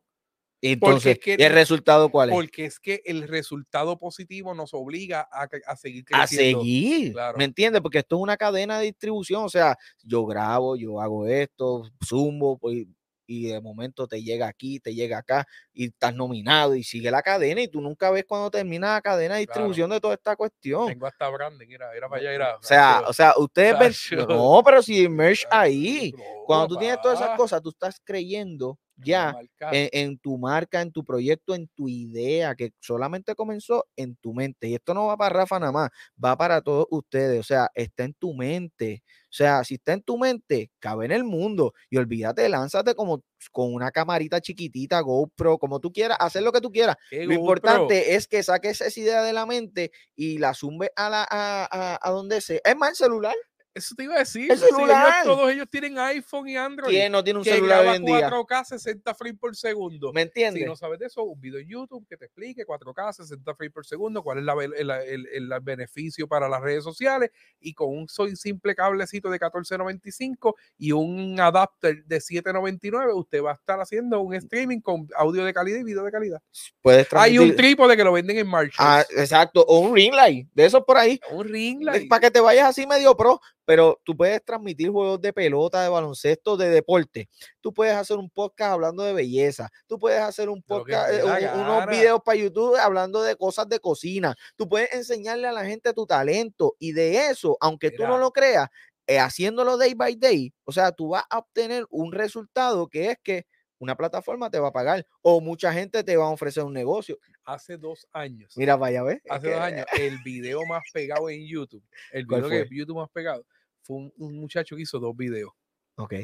[0.62, 2.34] Entonces, ¿y el resultado cuál es?
[2.34, 6.60] Porque es que el resultado positivo nos obliga a, a seguir creciendo.
[6.60, 7.82] A seguir, ¿me entiendes?
[7.82, 12.58] Porque esto es una cadena de distribución, o sea, yo grabo, yo hago esto, zumbo,
[12.58, 12.86] pues,
[13.26, 17.22] y de momento te llega aquí, te llega acá, y estás nominado, y sigue la
[17.22, 20.86] cadena, y tú nunca ves cuando termina la cadena de distribución de toda esta cuestión.
[20.86, 22.56] Tengo hasta branding, era, era para allá, era.
[22.56, 23.74] O sea, o sea, ustedes
[24.10, 26.12] ven, no, pero si merch ahí,
[26.46, 29.34] cuando tú tienes todas esas cosas, tú estás creyendo ya
[29.72, 34.68] en, tu marca, en tu proyecto, en tu idea, que solamente comenzó en tu mente.
[34.68, 35.90] Y esto no va para Rafa nada más,
[36.22, 37.40] va para todos ustedes.
[37.40, 39.02] O sea, está en tu mente.
[39.24, 41.74] O sea, si está en tu mente, cabe en el mundo.
[41.90, 46.60] Y olvídate, lánzate como con una camarita chiquitita, GoPro, como tú quieras, hacer lo que
[46.60, 46.96] tú quieras.
[47.10, 51.22] Lo importante es que saques esa idea de la mente y la zumbe a, la,
[51.22, 52.60] a, a, a donde sea.
[52.64, 53.34] Es más, el celular.
[53.76, 54.50] Eso te iba a decir.
[54.50, 55.22] El celular.
[55.22, 56.88] todos ellos tienen iPhone y Android.
[56.88, 58.30] ¿Quién no tiene un celular hoy en día?
[58.30, 60.14] 4K 60 frames por segundo.
[60.14, 60.62] ¿Me entiendes?
[60.62, 63.74] Si no sabes de eso, un video en YouTube que te explique 4K 60 frames
[63.74, 67.90] por segundo, cuál es la, el, el, el, beneficio para las redes sociales y con
[67.90, 74.20] un simple cablecito de 14.95 y un adapter de 7.99, usted va a estar haciendo
[74.20, 76.40] un streaming con audio de calidad y video de calidad.
[76.80, 78.74] Puedes Hay un trípode que lo venden en Marshall.
[78.78, 81.20] Ah, exacto, o un ring light, de esos por ahí.
[81.30, 82.08] Un ring light.
[82.08, 85.88] Para que te vayas así medio pro pero tú puedes transmitir juegos de pelota, de
[85.90, 87.28] baloncesto, de deporte.
[87.60, 89.68] Tú puedes hacer un podcast hablando de belleza.
[89.86, 94.34] Tú puedes hacer un podcast, eh, unos videos para YouTube hablando de cosas de cocina.
[94.56, 98.30] Tú puedes enseñarle a la gente tu talento y de eso, aunque tú no lo
[98.30, 98.68] creas,
[99.08, 103.18] eh, haciéndolo day by day, o sea, tú vas a obtener un resultado que es
[103.22, 103.46] que
[103.78, 107.18] una plataforma te va a pagar o mucha gente te va a ofrecer un negocio.
[107.44, 108.54] Hace dos años.
[108.56, 109.20] Mira, vaya, ¿ves?
[109.28, 113.44] Hace dos años, el video más pegado en YouTube, el video que YouTube más pegado,
[113.86, 115.52] fue un, muchacho que hizo dos videos.
[115.96, 116.14] Ok.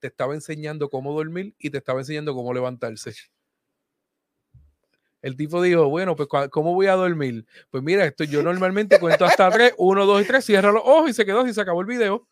[0.00, 3.14] te estaba enseñando cómo dormir y te estaba enseñando cómo levantarse.
[5.22, 7.46] El tipo dijo, bueno, pues ¿cómo voy a dormir?
[7.70, 11.08] Pues mira, esto yo normalmente cuento hasta tres, uno, dos y tres, cierra los ojos
[11.08, 12.28] y se quedó así, se acabó el video.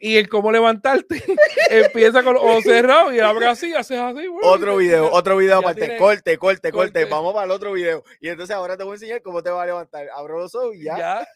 [0.00, 1.22] Y el cómo levantarte
[1.70, 4.26] empieza con los ojos cerrados y abre así, haces así.
[4.42, 5.96] otro video, otro video aparte.
[5.96, 8.02] Corte, corte, corte, Vamos para el otro video.
[8.20, 10.08] Y entonces ahora te voy a enseñar cómo te va a levantar.
[10.14, 10.98] Abro los ojos y ya.
[10.98, 11.28] Ya.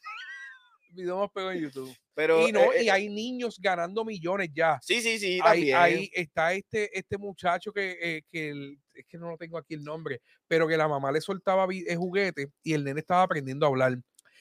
[0.93, 1.97] Video más pegado en YouTube.
[2.15, 4.79] Pero, y, no, eh, y eh, hay niños ganando millones ya.
[4.83, 5.41] Sí, sí, sí.
[5.43, 9.75] Ahí, ahí está este, este muchacho que, eh, que es que no lo tengo aquí
[9.75, 13.65] el nombre, pero que la mamá le soltaba el juguete y el nene estaba aprendiendo
[13.65, 13.99] a hablar.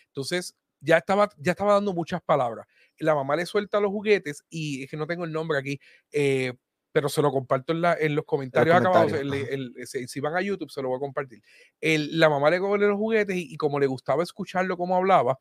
[0.07, 2.67] Entonces, ya estaba, ya estaba dando muchas palabras.
[2.99, 5.79] La mamá le suelta los juguetes y es que no tengo el nombre aquí,
[6.91, 9.13] pero se lo comparto en, la, en los comentarios, acabados.
[9.85, 11.41] si, van a YouTube, se lo voy a compartir.
[11.79, 15.39] la mamá le coge los juguetes y, y, como le gustaba escucharlo como hablaba,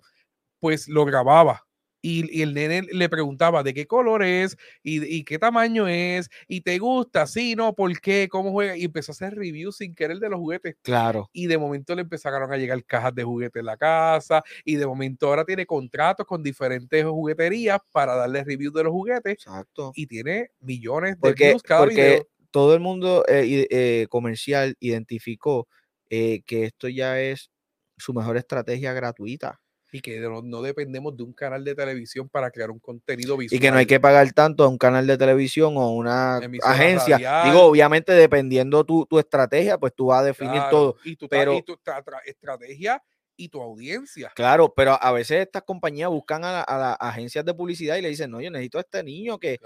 [0.60, 1.64] pues lo grababa
[2.02, 6.78] y, el nene le preguntaba de qué color es y, qué tamaño es y te
[6.78, 10.28] gusta, sí, no, por qué, cómo juega y empezó a hacer reviews sin querer de
[10.28, 10.76] los juguetes.
[10.82, 11.28] Claro.
[11.32, 14.86] Y de momento le empezaron a llegar cajas de juguetes en la casa y de
[14.86, 19.32] momento ahora tiene contratos con diferentes jugueterías para darle reviews de los juguetes.
[19.32, 19.92] Exacto.
[19.94, 25.68] Y tiene millones de views cada porque Todo el mundo eh, eh, comercial identificó
[26.08, 27.50] eh, que esto ya es
[27.96, 29.60] su mejor estrategia gratuita
[29.92, 33.56] y que no, dependemos de un canal de televisión para crear un contenido visual.
[33.56, 37.44] Y que no hay que pagar tanto a un canal de televisión o una agencia.
[37.44, 40.96] Digo, obviamente, dependiendo tu, tu estrategia, pues tú vas a definir todo.
[41.04, 41.78] Y tu, pero, y tu
[42.24, 43.02] estrategia
[43.36, 44.30] y tu audiencia.
[44.34, 48.30] Claro, pero a veces estas compañías buscan a, las agencias de publicidad y le dicen,
[48.30, 49.58] no, yo necesito a este niño que,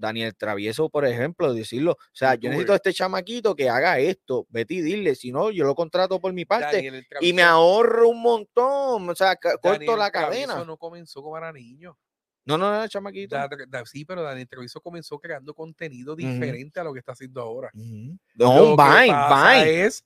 [0.00, 4.46] Daniel Travieso, por ejemplo, decirlo, o sea, yo necesito a este chamaquito que haga esto,
[4.48, 8.22] vete y dile, si no, yo lo contrato por mi parte y me ahorro un
[8.22, 10.54] montón, o sea, corto la cadena.
[10.54, 11.96] Eso no comenzó como era niño.
[12.46, 13.36] No, no, no, chamaquito.
[13.84, 17.70] sí, pero Daniel Treviso comenzó creando contenido diferente a lo que está haciendo ahora.
[17.74, 19.84] No, Vine, Vine.
[19.84, 20.04] Es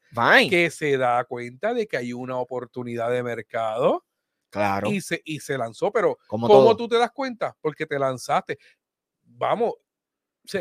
[0.50, 4.04] que se da cuenta de que hay una oportunidad de mercado.
[4.50, 4.90] Claro.
[4.90, 7.56] Y se, y se lanzó, pero ¿cómo tú te das cuenta?
[7.60, 8.58] Porque te lanzaste.
[9.22, 9.74] Vamos,
[10.44, 10.58] o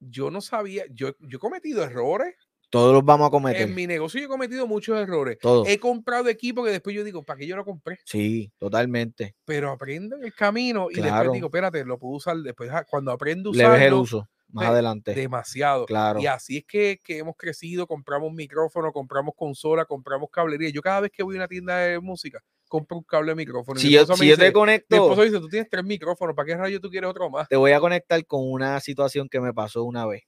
[0.00, 2.34] yo no sabía, yo, yo he cometido errores
[2.70, 3.62] todos los vamos a cometer.
[3.62, 5.38] En mi negocio yo he cometido muchos errores.
[5.66, 7.98] He comprado equipo que después yo digo, ¿para qué yo lo compré?
[8.04, 9.36] Sí, totalmente.
[9.46, 12.70] Pero aprendo en el camino y después digo, espérate, lo puedo usar después.
[12.90, 13.72] Cuando aprendo a usarlo.
[13.72, 15.14] Le ves el uso más pues, adelante.
[15.14, 15.86] Demasiado.
[15.86, 16.20] Claro.
[16.20, 20.70] Y así es que, que, hemos crecido, compramos micrófono, compramos consola, compramos cablería.
[20.70, 23.80] Yo cada vez que voy a una tienda de música, compro un cable de micrófono.
[23.80, 24.96] Si, yo, si te conecto.
[24.96, 27.48] Mi esposo dice, tú tienes tres micrófonos, ¿para qué rayo tú quieres otro más?
[27.48, 30.22] Te voy a conectar con una situación que me pasó una vez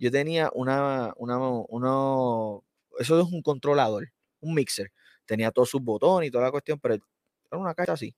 [0.00, 2.64] yo tenía una, una, uno,
[2.98, 4.90] eso es un controlador, un mixer.
[5.26, 8.16] Tenía todos sus botones y toda la cuestión, pero era una caja así.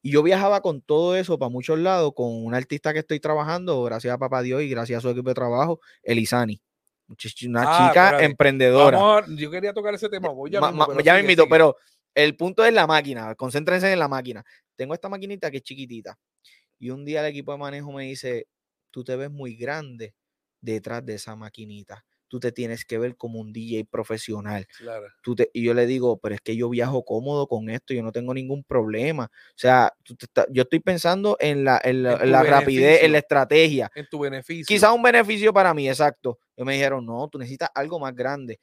[0.00, 3.84] Y yo viajaba con todo eso para muchos lados, con un artista que estoy trabajando,
[3.84, 6.62] gracias a Papá Dios y gracias a su equipo de trabajo, Elizani.
[7.46, 9.24] Una ah, chica emprendedora.
[9.28, 10.30] yo quería tocar ese tema.
[10.50, 11.76] ya, me invito, pero
[12.14, 13.34] el punto es la máquina.
[13.34, 14.44] Concéntrense en la máquina.
[14.76, 16.18] Tengo esta maquinita que es chiquitita.
[16.78, 18.46] Y un día el equipo de manejo me dice,
[18.90, 20.14] tú te ves muy grande
[20.60, 22.04] detrás de esa maquinita.
[22.28, 24.66] Tú te tienes que ver como un DJ profesional.
[24.76, 25.06] Claro.
[25.22, 28.02] Tú te, y yo le digo, pero es que yo viajo cómodo con esto, yo
[28.02, 29.24] no tengo ningún problema.
[29.24, 29.94] O sea,
[30.50, 33.90] yo estoy pensando en la, en la, rapidez, en la estrategia.
[33.94, 34.66] En tu beneficio.
[34.66, 36.38] Quizás un beneficio para mí, exacto.
[36.58, 38.58] Yo me dijeron, no, tú necesitas algo más grande.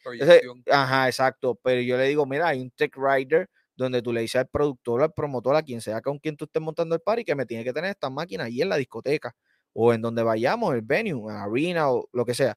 [0.70, 1.58] ajá, exacto.
[1.64, 5.02] Pero yo le digo, mira, hay un tech rider donde tú le dices al productor,
[5.02, 7.64] al promotor, a quien sea con quien tú estés montando el party, que me tiene
[7.64, 9.34] que tener esta máquina ahí en la discoteca
[9.72, 12.56] o en donde vayamos, el venue, la arena o lo que sea.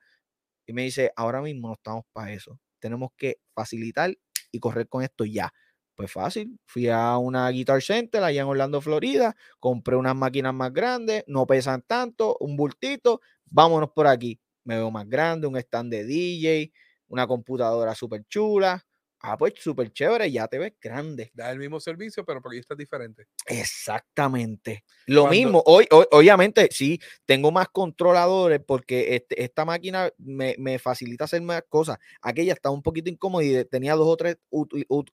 [0.66, 2.59] Y me dice, ahora mismo no estamos para eso.
[2.81, 4.12] Tenemos que facilitar
[4.51, 5.53] y correr con esto ya.
[5.94, 10.72] Pues fácil, fui a una Guitar Center allá en Orlando, Florida, compré unas máquinas más
[10.72, 14.40] grandes, no pesan tanto, un bultito, vámonos por aquí.
[14.68, 16.70] Me veo más grande, un stand de DJ,
[17.09, 18.85] una computadora súper chula,
[19.20, 21.33] Ah, pues súper chévere, ya te ves grande.
[21.35, 23.26] Da el mismo servicio, pero por ahí está diferente.
[23.46, 24.85] Exactamente.
[25.07, 31.42] Lo mismo, hoy, obviamente, sí, tengo más controladores porque este, esta máquina me, facilita hacer
[31.42, 31.98] más cosas.
[32.22, 34.37] Aquella está un poquito incómoda y tenía dos o tres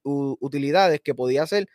[0.06, 1.68] utilidades que podía hacer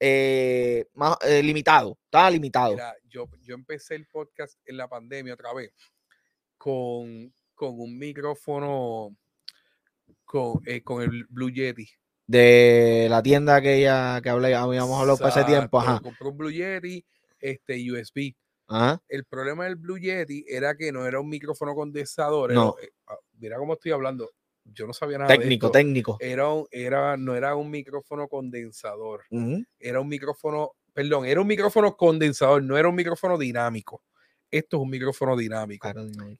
[0.00, 1.98] eh, más eh, limitado.
[2.04, 2.76] Estaba limitado.
[3.08, 5.72] yo, yo empecé el podcast en la pandemia otra vez
[6.60, 9.16] con, con un micrófono
[10.26, 11.88] con, eh, con el Blue Yeti.
[12.26, 15.80] De la tienda que ya que hablé, habíamos hablado para ese tiempo.
[15.80, 16.00] Ajá.
[16.00, 17.02] Compré un Blue Yeti
[17.40, 18.34] este, USB.
[18.68, 19.02] Ajá.
[19.08, 22.52] El problema del Blue Yeti era que no era un micrófono condensador.
[22.52, 22.76] No.
[22.80, 24.30] Eh, ah, mira cómo estoy hablando.
[24.62, 25.34] Yo no sabía nada.
[25.34, 26.18] Técnico, de técnico.
[26.20, 29.22] Era, era, no era un micrófono condensador.
[29.78, 34.02] Era un micrófono, perdón, era un micrófono condensador, no era un micrófono dinámico.
[34.50, 35.88] Esto es un micrófono dinámico.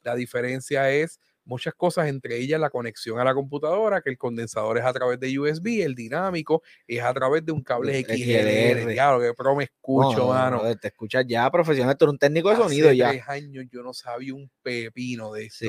[0.03, 4.79] La diferencia es muchas cosas, entre ellas la conexión a la computadora, que el condensador
[4.79, 8.93] es a través de USB, el dinámico es a través de un cable XLR.
[8.95, 10.63] Claro, que pero me escucho, mano.
[10.77, 13.11] te escuchas ya profesional, tú eres un técnico de sonido ya.
[13.11, 15.67] tres años yo no sabía un pepino de esto.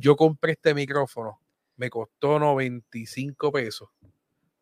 [0.00, 1.40] Yo compré este micrófono,
[1.76, 3.88] me costó 95 pesos.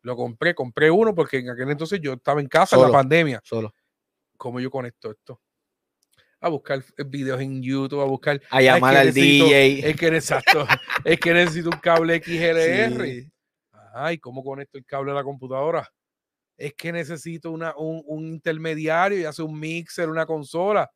[0.01, 3.41] Lo compré, compré uno porque en aquel entonces yo estaba en casa en la pandemia.
[3.43, 3.73] Solo.
[4.35, 5.39] ¿Cómo yo conecto esto?
[6.43, 8.41] A buscar videos en YouTube, a buscar.
[8.49, 9.89] A llamar al DJ.
[9.89, 10.67] Es que, exacto,
[11.05, 13.31] es que necesito un cable XLR.
[13.95, 15.89] Ay, ¿cómo conecto el cable a la computadora?
[16.57, 20.91] Es que necesito una, un, intermediario y hace un mixer, una consola.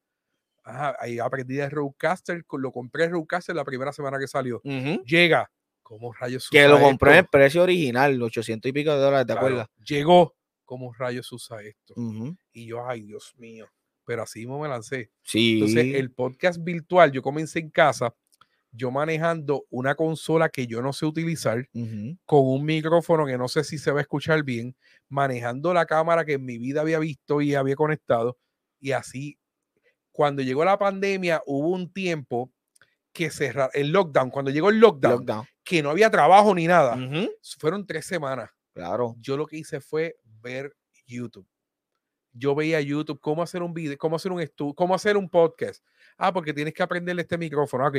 [1.00, 4.62] ahí aprendí de Rodecaster, lo compré en Rodecaster la primera semana que salió.
[5.06, 5.50] Llega.
[5.82, 9.32] ¿Cómo rayos Que lo compré en el precio original, 800 y pico de dólares, ¿te
[9.32, 9.70] acuerdas?
[9.78, 10.36] Llegó.
[10.66, 11.94] ¿Cómo rayos usa esto?
[12.52, 13.70] Y yo, ay, Dios mío
[14.08, 15.12] pero así mismo me lancé.
[15.22, 15.56] Sí.
[15.56, 18.16] Entonces, el podcast virtual, yo comencé en casa,
[18.72, 21.68] yo manejando una consola que yo no sé utilizar,
[22.26, 24.78] con un micrófono que no sé si se va a escuchar bien,
[25.10, 28.38] manejando la cámara que en mi vida había visto y había conectado,
[28.80, 29.38] y así,
[30.14, 32.50] cuando llegó la pandemia, hubo un tiempo
[33.12, 35.26] que cerrar, el lockdown, cuando llegó el lockdown,
[35.66, 36.98] que no había trabajo ni nada,
[37.60, 38.50] fueron tres semanas.
[38.72, 39.16] Claro.
[39.20, 40.74] Yo lo que hice fue ver
[41.06, 41.48] YouTube
[42.38, 45.84] yo veía YouTube cómo hacer un video, cómo hacer un estudio, cómo hacer un podcast.
[46.18, 47.88] Ah, porque tienes que aprenderle este micrófono.
[47.88, 47.98] Ok,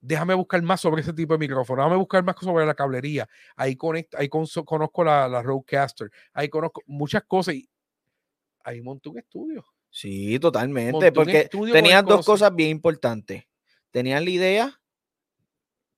[0.00, 3.28] déjame buscar más sobre ese tipo de micrófono, déjame buscar más sobre la cablería.
[3.56, 7.68] Ahí, conecto, ahí conozco la, la Rodecaster, ahí conozco muchas cosas y
[8.64, 9.64] ahí monté un estudio.
[9.90, 13.44] Sí, totalmente, porque tenían dos cosas bien importantes.
[13.90, 14.80] Tenían la idea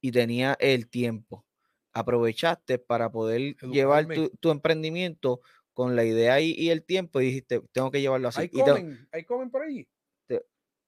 [0.02, 1.46] y tenía el tiempo.
[1.94, 5.40] Aprovechaste para poder llevar tu, tu, emprendimiento
[5.76, 8.40] con la idea y, el tiempo y dijiste, tengo que llevarlo así.
[8.40, 9.86] Hay comen, hay comen por ahí.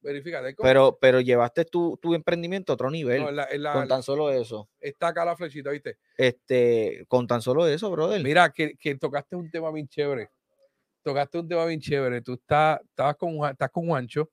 [0.01, 3.23] Verifica, pero, pero llevaste tu, emprendimiento a otro nivel.
[3.73, 4.71] con tan solo eso.
[4.81, 5.99] Está acá la flechita, ¿viste?
[6.17, 8.23] Este, con tan solo eso, brother.
[8.23, 10.31] Mira, que, tocaste un tema bien chévere.
[11.03, 12.23] Tocaste un tema bien chévere.
[12.23, 14.31] Tú estás, estás, con, estás con Juancho,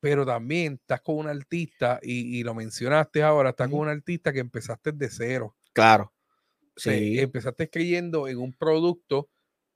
[0.00, 4.40] pero también estás con un artista, y, lo mencionaste ahora, estás con un artista que
[4.40, 5.54] empezaste de cero.
[5.74, 6.14] Claro.
[6.90, 7.18] Sí.
[7.18, 9.28] empezaste escribiendo en un producto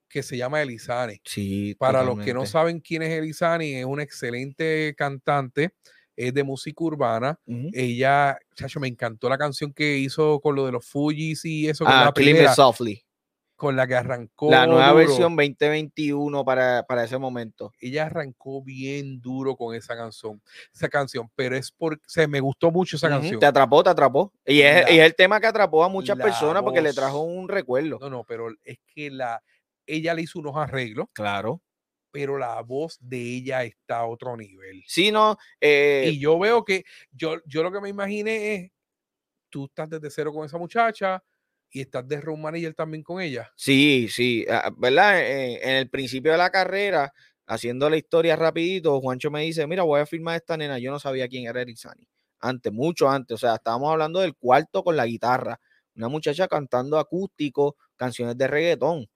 [0.09, 1.21] que se llama Elizani.
[1.25, 5.75] Sí, Para los que no saben quién es Elizani, es una excelente cantante,
[6.14, 7.38] es de música urbana.
[7.73, 11.85] Ella, chacho, me encantó la canción que hizo con lo de los Fujis y eso.
[11.87, 13.06] Ah, la Softly
[13.57, 14.51] con la que arrancó.
[14.51, 17.73] La nueva versión 2021 para, para, ese momento.
[17.81, 20.42] Ella arrancó bien duro con esa canción,
[20.73, 23.40] esa canción, pero es porque se me gustó mucho esa canción.
[23.40, 24.33] Te atrapó, te atrapó.
[24.45, 27.99] Y es, el tema que atrapó a muchas personas porque le trajo un recuerdo.
[27.99, 29.42] No, no, pero es que la,
[29.87, 31.07] ella le hizo unos arreglos.
[31.12, 31.62] Claro.
[32.11, 34.83] Pero la voz de ella está a otro nivel.
[34.87, 35.37] Sí, no.
[35.61, 38.71] Eh y yo veo que, yo, yo lo que me imaginé es,
[39.49, 41.23] tú estás desde cero con esa muchacha,
[41.77, 43.53] y estás de road manager también con ella.
[43.55, 45.21] Sí, sí, ah, ¿verdad?
[45.21, 47.12] Eh, en, el principio de la carrera,
[47.47, 50.91] haciendo la historia rapidito, Juancho me dice, mira, voy a firmar a esta nena, yo
[50.91, 52.09] no sabía quién era Erizani.
[52.41, 55.61] Antes, mucho antes, o sea, estábamos hablando del cuarto con la guitarra,
[55.95, 59.07] una muchacha cantando acústico, canciones de reggaetón.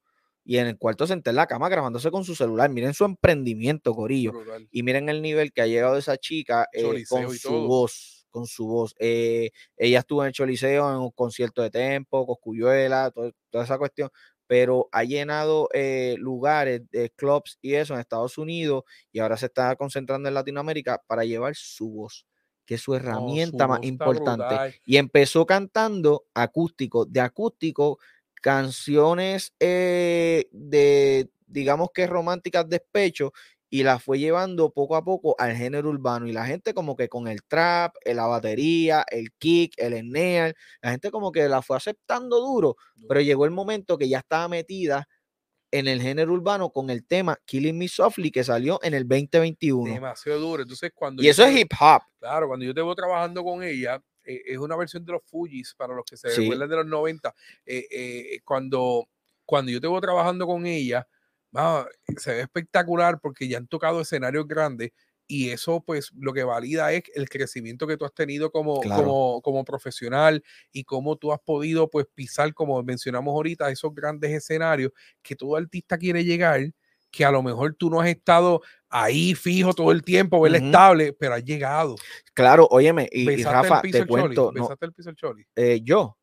[0.45, 2.69] Y en el cuarto senté en la cama grabándose con su celular.
[2.69, 4.33] Miren su emprendimiento, Corillo.
[4.71, 8.67] Y miren el nivel que ha llegado esa chica eh, con su voz con su
[8.67, 8.95] voz.
[8.99, 13.13] Eh, ella estuvo en el Choliseo en un concierto de Tempo, Coscuyuela,
[13.51, 14.11] toda esa cuestión,
[14.47, 19.47] pero ha llenado eh, lugares, de clubs y eso en Estados Unidos y ahora se
[19.47, 22.27] está concentrando en Latinoamérica para llevar su voz
[22.71, 24.81] que es su herramienta más importante.
[24.85, 27.99] Y empezó cantando acústico, de acústico,
[28.41, 33.33] canciones eh, de, digamos que románticas despecho
[33.73, 36.27] y la fue llevando poco a poco al género urbano.
[36.27, 40.55] Y la gente como que con el trap, eh, la batería, el kick, el snare,
[40.83, 42.77] la gente como que la fue aceptando duro,
[43.09, 45.09] pero llegó el momento que ya estaba metida
[45.71, 49.95] en el género urbano con el tema Killing Me Softly que salió en el 2021.
[49.95, 50.63] Demasiado duro.
[50.63, 52.03] Entonces, cuando y eso es hip hop.
[52.19, 55.77] Claro, cuando yo te voy trabajando con ella, eh, es una versión de los Fujis,
[55.77, 57.33] para los que se recuerdan de los 90.
[57.65, 59.09] Eh, cuando,
[59.47, 61.07] cuando yo te voy trabajando con ella,
[62.17, 64.93] se ve espectacular porque ya han tocado escenarios grandes
[65.31, 69.41] y eso pues lo que valida es el crecimiento que tú has tenido como, como,
[69.43, 74.91] como, profesional y cómo tú has podido pues pisar, como mencionamos ahorita, esos grandes escenarios
[75.23, 76.73] que todo artista quiere llegar,
[77.13, 81.13] que a lo mejor tú no has estado ahí fijo todo el tiempo, el estable,
[81.13, 81.95] pero has llegado.
[82.35, 84.53] Claro, óyeme, y, Rafa, te cuento.
[84.53, 85.47] el piso del Choli?
[85.55, 86.19] Eh, yo,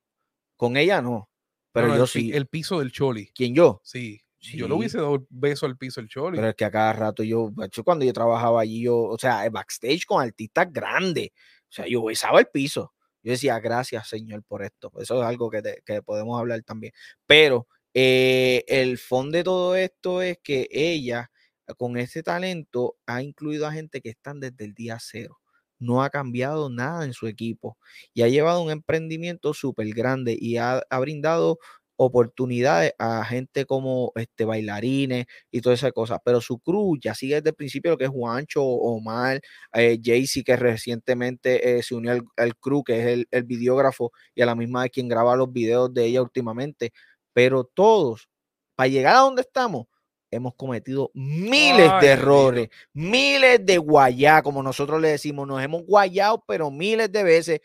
[0.57, 1.29] con ella no,
[1.71, 2.33] pero yo sí.
[2.33, 3.31] El piso del Choli.
[3.33, 3.79] ¿Quién yo?
[3.85, 6.37] Sí Yo le hubiese dado beso al piso el Choli.
[6.37, 7.51] Pero es que a cada rato yo,
[7.83, 12.39] cuando yo trabajaba allí, yo, o sea, backstage con artistas grandes, o sea, yo besaba
[12.39, 12.93] el piso.
[13.23, 14.91] Yo decía, gracias, Señor, por esto.
[14.99, 16.93] Eso es algo que, que podemos hablar también.
[17.25, 17.67] Pero
[17.99, 21.31] eh, el fondo de todo esto es que ella,
[21.77, 25.39] con ese talento, ha incluido a gente que están desde el día cero.
[25.79, 27.77] No ha cambiado nada en su equipo
[28.13, 31.57] y ha llevado un emprendimiento súper grande y ha, brindado
[31.97, 37.35] oportunidades a gente como este, bailarines y todas esas cosas, pero su crew ya sigue
[37.35, 39.41] desde el principio lo que es Juancho, Omar,
[39.73, 44.11] eh, Jaycee, que recientemente eh, se unió al, al, crew, que es el, el, videógrafo
[44.35, 46.93] y a la misma de quien graba los videos de ella últimamente,
[47.33, 48.29] pero todos,
[48.75, 49.87] para llegar a donde estamos,
[50.31, 56.43] hemos cometido miles de errores, miles de guayá, como nosotros le decimos, nos hemos guayado,
[56.47, 57.61] pero miles de veces,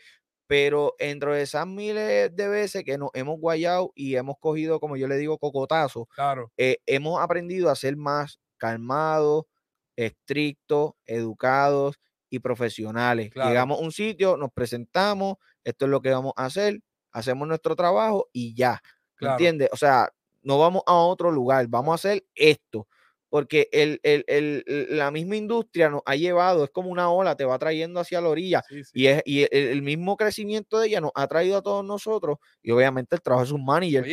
[0.47, 5.07] pero entre esas miles de veces que nos hemos guayado y hemos cogido, como yo
[5.07, 6.51] le digo, cocotazo, claro.
[6.57, 9.45] Eh, hemos aprendido a ser más calmados,
[9.95, 13.31] estrictos, educados y profesionales.
[13.33, 16.79] Llegamos a un sitio, nos presentamos, esto es lo que vamos a hacer,
[17.11, 18.81] hacemos nuestro trabajo y ya.
[19.19, 19.69] ¿Entiendes?
[19.71, 20.09] O sea,
[20.41, 22.87] no vamos a otro lugar, vamos a hacer esto
[23.33, 27.57] porque el, el, la misma industria nos ha llevado, es como una ola, te va
[27.57, 28.61] trayendo hacia la orilla,
[28.93, 32.69] y, es, y el, mismo crecimiento de ella nos ha traído a todos nosotros, y
[32.69, 34.05] obviamente el trabajo es un manager,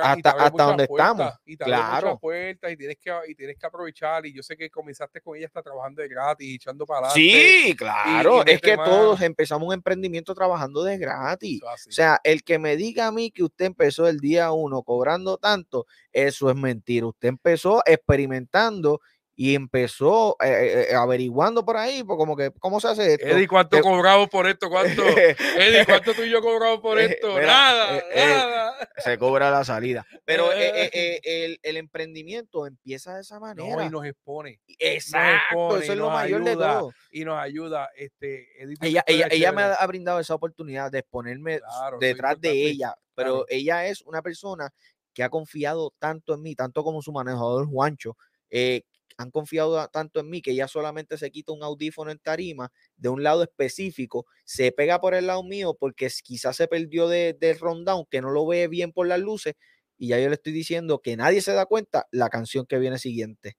[0.00, 1.32] hasta, hasta donde estamos.
[1.44, 2.20] Y te claro.
[2.20, 5.46] puertas, y tienes, que, y tienes que aprovechar, y yo sé que comenzaste con ella,
[5.46, 7.64] está trabajando de gratis, echando para adelante.
[7.64, 11.60] Sí, claro, es que todos empezamos un emprendimiento trabajando de gratis.
[11.64, 15.36] o sea, el que me diga a mí que usted empezó el día uno cobrando
[15.36, 15.86] tanto,
[16.26, 17.06] eso es mentira.
[17.06, 19.00] Usted empezó experimentando
[19.40, 23.24] y empezó eh, eh, eh, averiguando por ahí, pues como que, ¿cómo se hace esto?
[23.24, 24.68] Eddie, ¿cuánto cobramos por esto?
[24.68, 25.00] ¿Cuánto?
[25.56, 27.40] Eddie, ¿cuánto tú y yo cobramos por esto?
[27.40, 28.88] nada, nada.
[28.96, 30.04] Se cobra la salida.
[30.24, 33.76] Pero el, el, emprendimiento empieza de esa manera.
[33.76, 34.58] No, y nos expone.
[34.76, 36.92] Exacto, eso es lo mayor de todo.
[37.12, 37.90] Y nos ayuda.
[37.94, 38.48] Este,
[38.80, 41.60] ella, ella, ella, me ha brindado esa oportunidad de exponerme
[42.00, 44.74] detrás de ella, pero ella es una persona
[45.18, 48.16] que ha confiado tanto en mí, tanto como su manejador Juancho,
[48.50, 48.82] eh,
[49.16, 53.08] han confiado tanto en mí que ella solamente se quita un audífono en tarima de
[53.08, 57.54] un lado específico, se pega por el lado mío porque quizás se perdió del de
[57.54, 59.54] rundown, que no lo ve bien por las luces,
[59.96, 62.96] y ya yo le estoy diciendo que nadie se da cuenta la canción que viene
[63.00, 63.56] siguiente.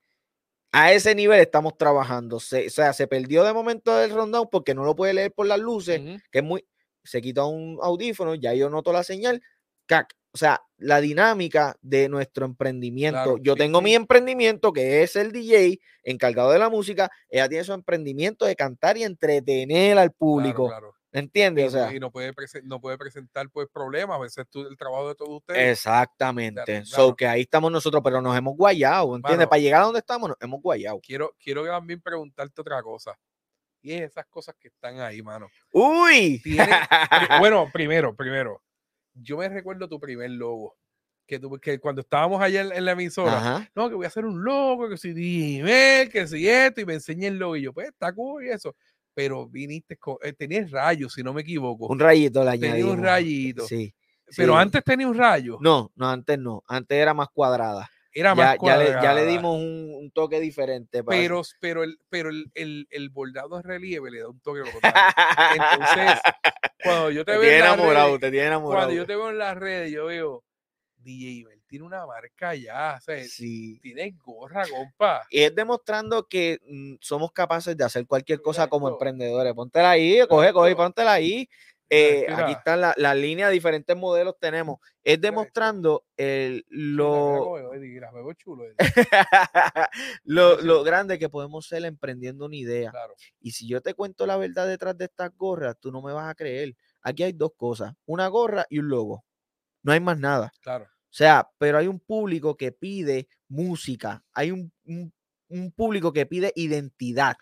[0.71, 2.37] A ese nivel estamos trabajando.
[2.37, 5.59] o sea, se perdió de momento del rundown porque no lo puede leer por las
[5.59, 6.65] luces, que es muy.
[7.03, 9.41] Se quita un audífono, ya yo noto la señal,
[9.87, 13.37] cac, o sea, la dinámica de nuestro emprendimiento.
[13.37, 17.73] Yo tengo mi emprendimiento que es el DJ encargado de la música, ella tiene su
[17.73, 20.71] emprendimiento de cantar y entretener al público.
[21.11, 21.73] ¿Entiendes?
[21.73, 22.31] o sea, y no puede,
[22.63, 25.71] no puede presentar pues problemas, a veces tú, el trabajo de todos ustedes.
[25.71, 26.85] Exactamente.
[26.85, 29.47] So que ahí estamos nosotros, pero nos hemos guayado, ¿entiendes?
[29.47, 30.99] Para llegar a donde estamos, nos hemos guayado.
[31.01, 33.17] Quiero, quiero también preguntarte otra cosa.
[33.81, 35.47] Y es esas cosas que están ahí, mano.
[35.71, 36.43] Uy.
[37.39, 38.61] bueno, primero, primero
[39.13, 40.75] yo me recuerdo tu primer logo.
[41.27, 44.89] Que, que cuando estábamos allá en, la emisora, no, que voy a hacer un logo,
[44.89, 48.11] que si dime, que si esto, y me enseñé el logo, y yo, pues está
[48.13, 48.75] cool y eso.
[49.13, 51.85] Pero viniste con, eh, tenías rayos, si no me equivoco.
[51.85, 53.67] Un rayito la Tenía un rayito.
[53.67, 53.93] Sí.
[54.35, 55.57] Pero antes tenía un rayo.
[55.61, 56.63] No, no, antes no.
[56.67, 57.89] Antes era más cuadrada.
[58.19, 59.01] Era más cuadrada.
[59.01, 61.03] Ya le, dimos un, toque diferente.
[61.03, 64.59] pero, pero, el, pero el, el, el, bordado de relieve le da un toque.
[64.59, 66.19] Entonces,
[66.83, 68.87] cuando yo te, veo en enamorado, te tiene enamorado.
[68.87, 70.43] Cuando yo te veo en las redes, yo veo
[70.97, 73.79] DJ tiene una marca ya, o sea, sí.
[73.81, 75.21] tiene gorra, compa.
[75.29, 79.53] Y es demostrando que mm, somos capaces de hacer cualquier cosa como emprendedores.
[79.53, 81.47] Póntela ahí, coge, coge, póntela ahí.
[81.89, 84.79] Eh, aquí están las la líneas, diferentes modelos tenemos.
[85.03, 87.57] Es demostrando el, lo,
[90.23, 92.93] lo, lo, grande que podemos ser emprendiendo una idea.
[93.39, 96.29] Y si yo te cuento la verdad detrás de estas gorras, tú no me vas
[96.29, 96.75] a creer.
[97.01, 99.25] Aquí hay dos cosas, una gorra y un logo.
[99.81, 100.51] No hay más nada.
[100.61, 100.85] Claro.
[100.85, 104.71] O sea, pero hay un público que pide música, hay un,
[105.49, 107.35] un público que pide identidad.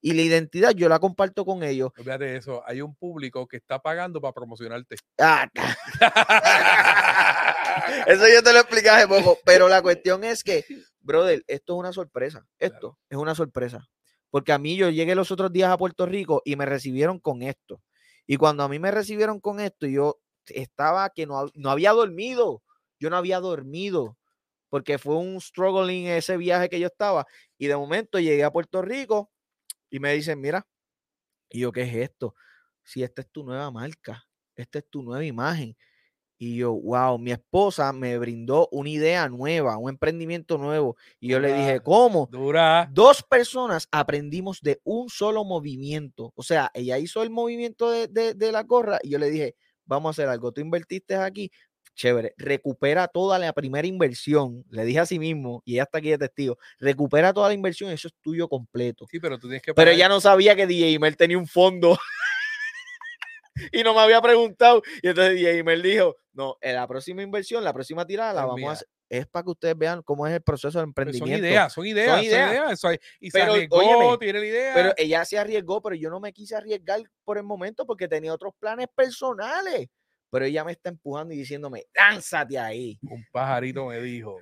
[0.00, 1.90] Y la identidad yo la comparto con ellos.
[1.94, 4.96] Fíjate eso, hay un público que está pagando para promocionarte.
[5.18, 5.48] Ah,
[8.06, 10.64] eso yo te lo expliqué hace poco, pero la cuestión es que,
[11.00, 12.46] brother, esto es una sorpresa.
[12.58, 13.88] Esto es una sorpresa.
[14.30, 17.42] Porque a mí yo llegué los otros días a Puerto Rico y me recibieron con
[17.42, 17.80] esto.
[18.26, 22.62] Y cuando a mí me recibieron con esto, yo estaba que no, no había dormido.
[23.00, 24.18] Yo no había dormido
[24.68, 27.26] porque fue un struggling ese viaje que yo estaba.
[27.56, 29.30] Y de momento llegué a Puerto Rico
[29.90, 30.66] y me dicen, mira,
[31.50, 32.34] y yo, ¿qué es esto?
[32.82, 34.24] Si esta es tu nueva marca,
[34.54, 35.76] esta es tu nueva imagen.
[36.40, 40.96] Y yo, wow, mi esposa me brindó una idea nueva, un emprendimiento nuevo.
[41.18, 42.28] Y yo le dije, ¿cómo?
[42.30, 42.88] Dura.
[42.92, 46.32] Dos personas aprendimos de un solo movimiento.
[46.36, 50.10] O sea, ella hizo el movimiento de, de, la gorra y yo le dije, vamos
[50.10, 50.52] a hacer algo.
[50.52, 51.50] Tú invertiste aquí,
[51.98, 56.10] chévere, recupera toda la primera inversión, le dije a sí mismo, y ella está aquí
[56.10, 59.06] de testigo, recupera toda la inversión, eso es tuyo completo.
[59.10, 59.74] Sí, pero tú tienes que...
[59.74, 61.98] Pero ella no sabía que DJ Mel tenía un fondo
[63.72, 64.80] y no me había preguntado.
[65.02, 68.70] Y entonces DJ Mel dijo, no, en la próxima inversión, la próxima tirada la vamos
[68.70, 68.88] a hacer.
[69.10, 71.34] Es para que ustedes vean cómo es el proceso de emprendimiento.
[71.34, 72.16] Son ideas, son ideas,
[72.78, 73.00] son ideas.
[73.18, 74.74] y se arriesgó, tiene la idea.
[74.74, 78.34] Pero ella se arriesgó, pero yo no me quise arriesgar por el momento porque tenía
[78.34, 79.88] otros planes personales.
[80.30, 82.98] Pero ella me está empujando y diciéndome, lánzate ahí.
[83.02, 84.38] Un pajarito me dijo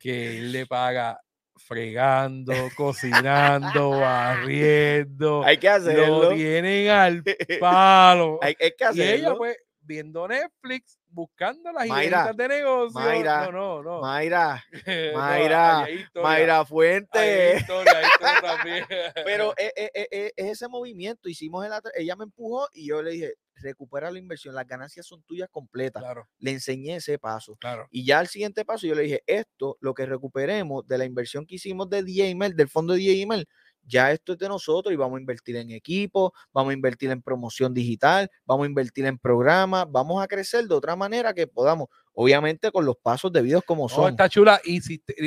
[0.00, 1.18] que él le paga
[1.58, 5.42] fregando, cocinando, barriendo.
[5.44, 6.24] Hay que hacerlo.
[6.24, 7.22] Lo tienen al
[7.60, 8.38] palo.
[8.42, 9.04] hay, que hacerlo.
[9.04, 9.56] Y ella, pues,
[9.88, 13.00] viendo Netflix, buscando las ideas de negocio.
[13.00, 14.00] Mayra, no, no, no.
[14.02, 14.62] Mayra,
[15.14, 17.64] Mayra, Mayra Fuente.
[19.24, 23.02] Pero es, e, e, e, es, ese movimiento, hicimos el, ella me empujó y yo
[23.02, 26.04] le dije, recupera la inversión, las ganancias son tuyas completas.
[26.38, 27.58] Le enseñé ese paso.
[27.90, 31.46] Y ya al siguiente paso yo le dije, esto, lo que recuperemos de la inversión
[31.46, 33.48] que hicimos de DJ Email, del fondo de DJ Email,
[33.88, 37.22] ya esto es de nosotros y vamos a invertir en equipo, vamos a invertir en
[37.22, 41.88] promoción digital, vamos a invertir en programas, vamos a crecer de otra manera que podamos,
[42.12, 44.10] obviamente con los pasos debidos como son.
[44.10, 44.80] está chula, y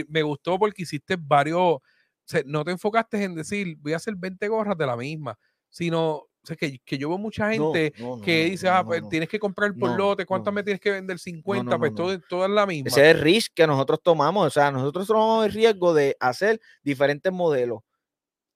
[0.08, 1.80] me gustó porque hiciste varios,
[2.46, 5.38] no te enfocaste en decir, voy a hacer 20 gorras de la misma,
[5.70, 7.94] sino que, que, yo veo mucha gente
[8.24, 11.20] que dice, ah, pues tienes que comprar por lote, ¿cuántas me tienes que vender?
[11.20, 12.88] 50, pues todo, todo, es la misma.
[12.88, 16.60] Ese es el risk que nosotros tomamos, o sea, nosotros tomamos el riesgo de hacer
[16.84, 17.82] diferentes modelos.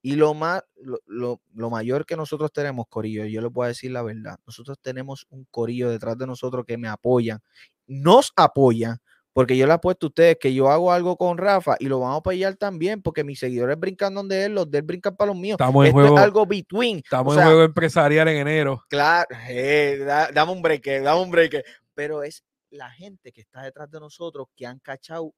[0.05, 3.89] Y lo, más, lo, lo, mayor que nosotros tenemos, Corillo, yo les voy a decir
[3.89, 7.39] la verdad, nosotros tenemos un Corillo detrás de nosotros que me apoyan,
[7.87, 8.99] nos apoyan,
[9.33, 12.17] porque yo le apuesto a ustedes que yo hago algo con Rafa y lo vamos
[12.17, 15.37] a apoyar también, porque mis seguidores brincan donde él, los de él brincan para los
[15.37, 15.57] míos.
[15.59, 16.97] Estamos en juego, es algo between.
[16.97, 18.85] Estamos en juego empresarial en enero.
[18.87, 21.65] Claro, eh, dame un break, dame un break.
[21.95, 25.33] Pero es la gente que está detrás de nosotros que han cachado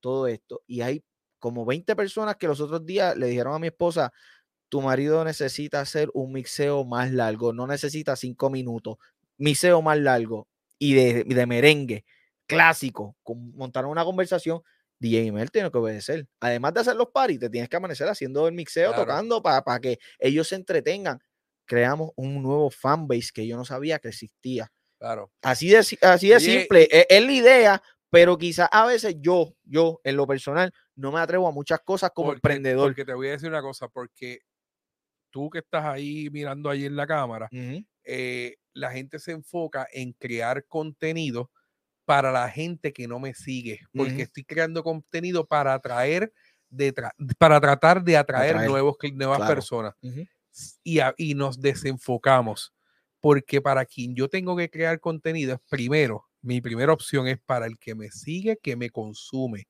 [0.00, 0.62] todo esto.
[0.66, 1.00] Y hay
[1.40, 4.12] como 20 personas que los otros días le dijeron a mi esposa,
[4.68, 8.98] tu marido necesita hacer un mixeo más largo, no necesita cinco minutos,
[9.36, 10.46] mixeo más largo
[10.78, 12.04] y de, de merengue
[12.46, 13.16] clásico,
[13.54, 14.62] montaron una conversación,
[14.98, 16.26] DJ Mel tiene que obedecer.
[16.40, 19.98] Además de hacer los paris, te tienes que amanecer haciendo el mixeo, tocando para que
[20.18, 21.20] ellos se entretengan.
[21.64, 24.70] Creamos un nuevo fanbase que yo no sabía que existía.
[24.98, 25.30] Claro.
[25.42, 26.88] Así de, así de simple.
[26.90, 31.20] E, es, la idea, pero quizás a veces yo, yo, en lo personal, no me
[31.20, 32.88] atrevo a muchas cosas como emprendedor.
[32.88, 34.40] Porque te voy a decir una cosa, porque
[35.30, 37.48] tú que estás ahí mirando ahí en la cámara,
[38.04, 41.50] eh, la gente se enfoca en crear contenido
[42.04, 46.32] para la gente que no me sigue, porque estoy creando contenido para atraer,
[46.68, 46.92] de
[47.38, 49.94] para tratar de atraer, nuevos, nuevas personas.
[50.82, 52.74] y, y nos desenfocamos,
[53.20, 57.66] porque para quien yo tengo que crear contenido es primero, mi primera opción es para
[57.66, 59.66] el que me sigue, que me consume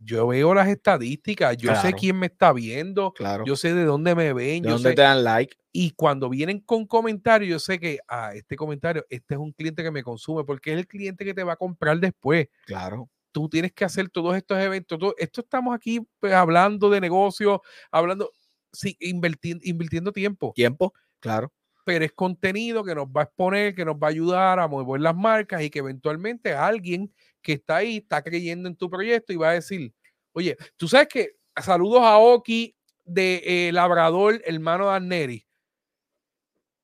[0.00, 3.44] yo veo las estadísticas, yo sé quién me está viendo, claro.
[3.44, 5.56] yo sé de dónde me ven, de dónde te dan like.
[5.72, 9.82] Y cuando vienen con comentarios, yo sé que, ah, este comentario, este es un cliente
[9.82, 12.48] que me consume, porque es el cliente que te va a comprar después.
[12.66, 13.08] Claro.
[13.32, 14.98] Tú tienes que hacer todos estos eventos.
[14.98, 18.30] Todo, esto estamos aquí pues, hablando de negocio, hablando,
[18.72, 20.52] sí, invirtiendo, invirtiendo tiempo.
[20.54, 21.52] Tiempo, claro
[21.88, 25.00] pero es contenido que nos va a exponer, que nos va a ayudar a mover
[25.00, 27.10] las marcas y que eventualmente alguien
[27.40, 29.94] que está ahí está creyendo en tu proyecto y va a decir,
[30.32, 32.76] oye, tú sabes que saludos a Oki
[33.06, 35.46] de eh, Labrador, hermano de Arneri.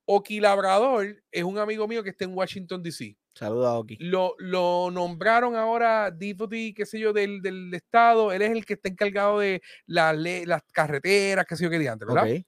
[0.06, 3.14] Oki Labrador es un amigo mío que está en Washington, D.C.
[3.34, 3.98] Saludos a Oki.
[4.00, 8.32] Lo, lo nombraron ahora deputy, qué sé yo, del, del, estado.
[8.32, 12.06] Él es el que está encargado de la, las carreteras, qué sé yo, qué diante,
[12.06, 12.42] ¿verdad?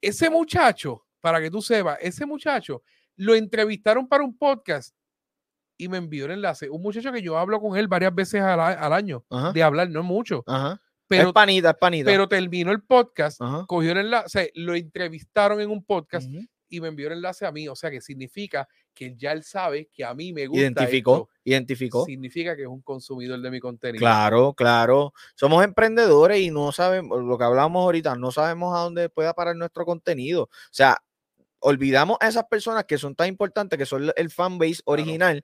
[0.00, 2.82] Ese muchacho para que tú sepas, ese muchacho
[3.16, 4.94] lo entrevistaron para un podcast
[5.78, 6.68] y me envió el enlace.
[6.68, 10.44] Un muchacho que yo hablo con él varias veces al, año, de hablar, no mucho.
[11.08, 12.10] Pero, es panita, es panita.
[12.10, 16.28] Pero terminó el podcast, cogió el enlace, lo entrevistaron en un podcast
[16.68, 17.68] y me envió el enlace a mí.
[17.68, 20.62] O sea que significa que ya él sabe que a mí me gusta.
[20.62, 22.04] Identificó, identificó.
[22.04, 24.00] Significa que es un consumidor de mi contenido.
[24.00, 25.12] Claro, claro.
[25.34, 29.56] Somos emprendedores y no sabemos, lo que hablamos ahorita, no sabemos a dónde pueda parar
[29.56, 30.44] nuestro contenido.
[30.44, 30.96] O sea,
[31.62, 35.42] olvidamos a esas personas que son tan importantes, que son el fanbase original,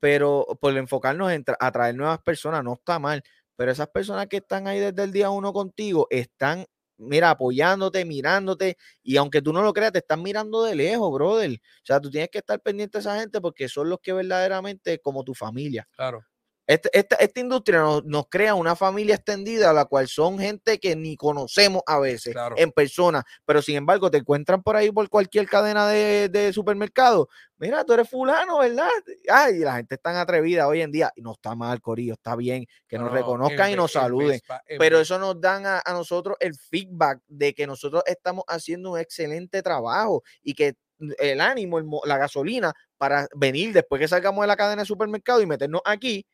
[0.00, 3.22] pero por enfocarnos en atraer nuevas personas no está mal.
[3.56, 6.66] Pero esas personas que están ahí desde el día uno contigo están
[6.98, 11.52] mira, apoyándote, mirándote, y aunque tú no lo creas, te están mirando de lejos, brother.
[11.52, 14.98] O sea, tú tienes que estar pendiente de esa gente porque son los que verdaderamente
[15.00, 15.88] como tu familia.
[15.92, 16.24] Claro.
[16.68, 21.16] Este, esta, esta, industria nos, crea una familia extendida, la cual son gente que ni
[21.16, 25.88] conocemos a veces en persona, pero sin embargo te encuentran por ahí por cualquier cadena
[25.88, 27.30] de, de supermercado.
[27.56, 28.90] Mira, tú eres fulano, ¿verdad?
[29.32, 31.10] Ay, la gente es tan atrevida hoy en día.
[31.16, 34.38] Y no está mal, Corillo, está bien que nos reconozcan y nos saluden.
[34.78, 38.98] pero eso nos dan a, a nosotros el feedback de que nosotros estamos haciendo un
[38.98, 40.74] excelente trabajo y que
[41.18, 45.46] el ánimo, la gasolina para venir después que salgamos de la cadena de supermercado y
[45.46, 46.26] meternos aquí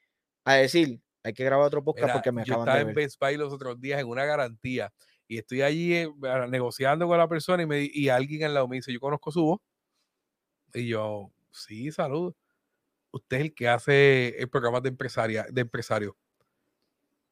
[0.44, 3.36] a decir, hay que grabar otro podcast porque me acaban yo estaba en Best Buy
[3.36, 4.92] los otros días en una garantía
[5.26, 6.10] y estoy allí eh,
[6.48, 9.42] negociando con la persona y, me, y alguien al lado me dice, yo conozco su
[9.42, 9.60] voz.
[10.74, 12.34] Y yo, sí, salud.
[13.10, 16.16] Usted es el que hace el programa de, empresaria, de empresario.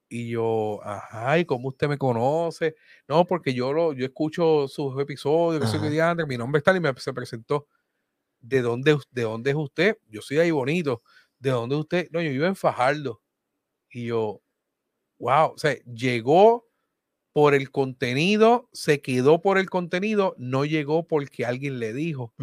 [0.09, 2.77] Y yo, ajá, ¿y cómo usted me conoce?
[3.09, 5.81] No, porque yo lo, yo escucho sus episodios, soy
[6.27, 7.67] mi nombre está y me se presentó.
[8.41, 9.99] ¿De dónde, ¿De dónde es usted?
[10.09, 11.03] Yo soy ahí bonito.
[11.43, 12.09] ¿De dónde usted?
[12.13, 13.21] No, yo vivo en Fajardo.
[13.91, 14.43] Y yo,
[15.19, 16.67] wow, o sea, llegó
[17.33, 22.35] por el contenido, se quedó por el contenido, no llegó porque alguien le dijo.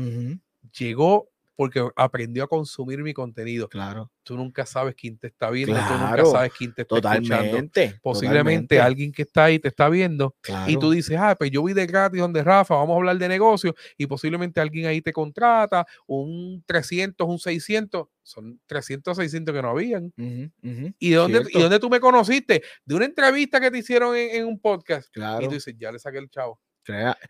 [0.78, 1.30] Llegó
[1.60, 3.68] porque aprendió a consumir mi contenido.
[3.68, 4.10] Claro.
[4.24, 8.00] Tú nunca sabes quién te está viendo, tú nunca sabes quién te está totalmente, escuchando.
[8.02, 10.34] Posiblemente alguien que está ahí te está viendo
[10.68, 13.28] y tú dices, ah, pues yo vi de gratis donde Rafa, vamos a hablar de
[13.28, 19.62] negocio y posiblemente alguien ahí te contrata un 300, un 600, son 300, 600 que
[19.62, 20.14] no habían.
[20.16, 22.64] ¿Y, de dónde, ¿Y dónde tú me conociste?
[22.86, 25.12] De una entrevista que te hicieron en, un podcast.
[25.12, 25.44] Claro.
[25.44, 26.58] Y tú dices, ya le saqué el chavo.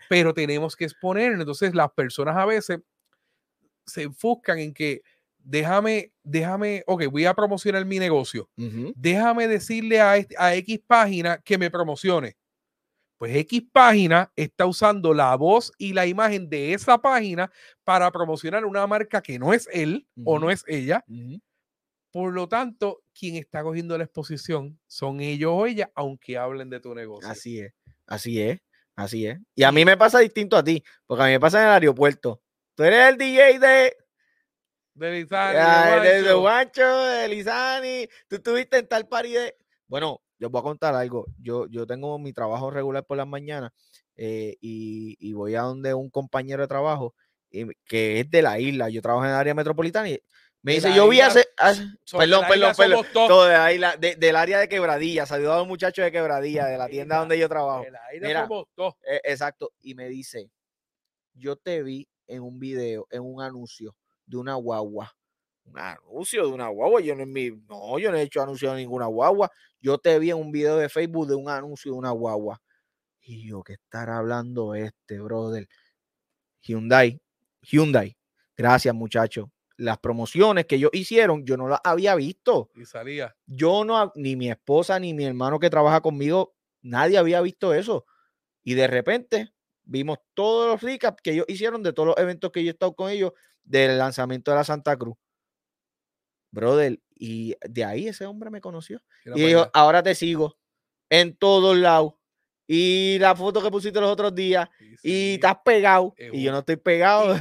[0.08, 2.80] Pero tenemos que exponer, entonces las personas a veces
[3.90, 5.02] se enfuscan en que
[5.38, 8.50] déjame, déjame, ok, voy a promocionar mi negocio.
[8.96, 12.38] Déjame decirle a, a X página que me promocione.
[13.18, 17.52] Pues X página está usando la voz y la imagen de esa página
[17.84, 21.04] para promocionar una marca que no es él o no es ella.
[22.12, 26.80] Por lo tanto, quien está cogiendo la exposición son ellos o ella, aunque hablen de
[26.80, 27.30] tu negocio.
[27.30, 27.74] Así es,
[28.08, 28.62] así es,
[28.96, 29.38] así es.
[29.54, 31.74] Y a mí me pasa distinto a ti, porque a mí me pasa en el
[31.74, 32.42] aeropuerto.
[32.80, 33.98] Tú eres el DJ de.
[34.94, 36.02] De Lizani.
[36.02, 38.08] de, de, Guancho, de Lizani.
[38.30, 39.58] Tú estuviste en tal party de.
[39.86, 41.26] Bueno, yo voy a contar algo.
[41.42, 43.72] Yo, yo tengo mi trabajo regular por las mañanas
[44.16, 47.14] eh, y, voy a donde un compañero de trabajo
[47.50, 48.88] que es de la isla.
[48.88, 50.24] Yo trabajo en el área metropolitana y
[50.62, 51.50] me dice, yo vi hace,
[52.18, 56.14] perdón, perdón, perdón, todo de ahí, del área de Quebradilla, saludado a un muchacho de
[56.14, 57.86] Quebradilla, de la tienda donde yo trabajo.
[58.22, 58.48] Mira,
[59.06, 60.50] eh, exacto, y me dice,
[61.34, 65.12] yo te vi en un video, en un anuncio de una guagua.
[65.66, 67.02] Un anuncio de una guagua.
[67.02, 69.52] Yo no, mi, no, yo no he hecho anuncio de ninguna guagua.
[69.82, 72.62] Yo te vi en un video de Facebook de un anuncio de una guagua.
[73.22, 75.68] Y yo, ¿qué estará hablando este, brother?
[76.62, 77.22] Hyundai.
[77.62, 78.18] Hyundai.
[78.56, 79.48] Gracias, muchachos.
[79.78, 82.70] Las promociones que ellos hicieron, yo no las había visto.
[82.76, 83.36] Y salía.
[83.46, 88.06] Yo no, ni mi esposa, ni mi hermano que trabaja conmigo, nadie había visto eso.
[88.64, 89.54] Y de repente
[89.90, 92.94] Vimos todos los recaps que ellos hicieron de todos los eventos que yo he estado
[92.94, 93.32] con ellos
[93.64, 95.18] del lanzamiento de la Santa Cruz.
[96.52, 99.02] Brother, y de ahí ese hombre me conoció.
[99.26, 100.60] y dijo, ahora te sigo
[101.10, 102.14] en todos lados.
[102.68, 104.70] Y la foto que pusiste los otros días,
[105.02, 106.14] y estás pegado.
[106.18, 107.36] y yo no estoy pegado.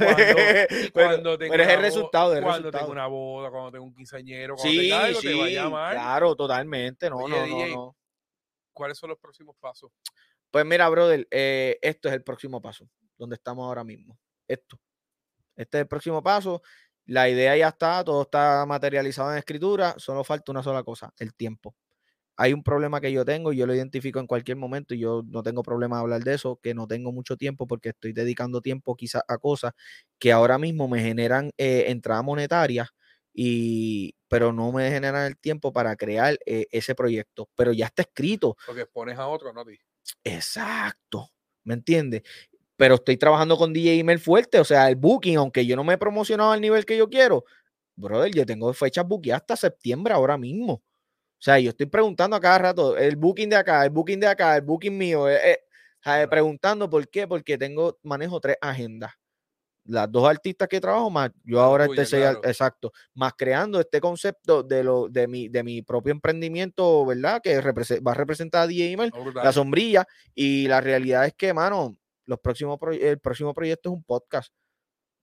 [0.91, 2.31] cuando, pero, es el resultado.
[2.31, 2.79] cuando resultado.
[2.79, 5.93] tengo una boda, cuando tengo un quinceañero, cuando sí, tenga algo, te va a llamar.
[5.93, 7.11] Claro, totalmente.
[7.11, 7.95] No, no, no, no.
[8.73, 9.91] ¿Cuáles son los próximos pasos?
[10.51, 14.17] Pues mira, brother, eh, esto es el próximo paso, donde estamos ahora mismo.
[14.47, 14.79] Esto.
[15.55, 16.61] Este es el próximo paso.
[17.05, 21.33] La idea ya está, todo está materializado en escritura, solo falta una sola cosa, el
[21.33, 21.75] tiempo.
[22.37, 25.23] Hay un problema que yo tengo y yo lo identifico en cualquier momento y yo
[25.27, 28.61] no tengo problema de hablar de eso, que no tengo mucho tiempo porque estoy dedicando
[28.61, 29.73] tiempo quizás a cosas
[30.19, 32.89] que ahora mismo me generan eh, entrada monetaria
[33.33, 38.03] y pero no me generan el tiempo para crear eh, ese proyecto, pero ya está
[38.03, 38.55] escrito.
[38.65, 39.65] Porque pones a otro, no
[40.23, 41.29] Exacto,
[41.63, 42.23] ¿me entiendes?
[42.77, 45.93] Pero estoy trabajando con DJ Email fuerte, o sea, el booking, aunque yo no me
[45.95, 47.45] he promocionado al nivel que yo quiero,
[47.95, 50.73] brother, yo tengo fechas booking hasta septiembre ahora mismo.
[50.75, 50.83] O
[51.43, 54.57] sea, yo estoy preguntando a cada rato, el booking de acá, el booking de acá,
[54.57, 55.59] el booking mío, eh,
[56.05, 59.11] eh, preguntando por qué, porque tengo, manejo tres agendas
[59.89, 64.83] las dos artistas que trabajo, más yo ahora este exacto, más creando este concepto de
[64.83, 67.41] lo de mi, de mi propio emprendimiento, ¿verdad?
[67.41, 71.97] Que va a representar a DJ Email, la sombrilla, y la realidad es que, mano,
[72.25, 74.53] los próximos el próximo proyecto es un podcast.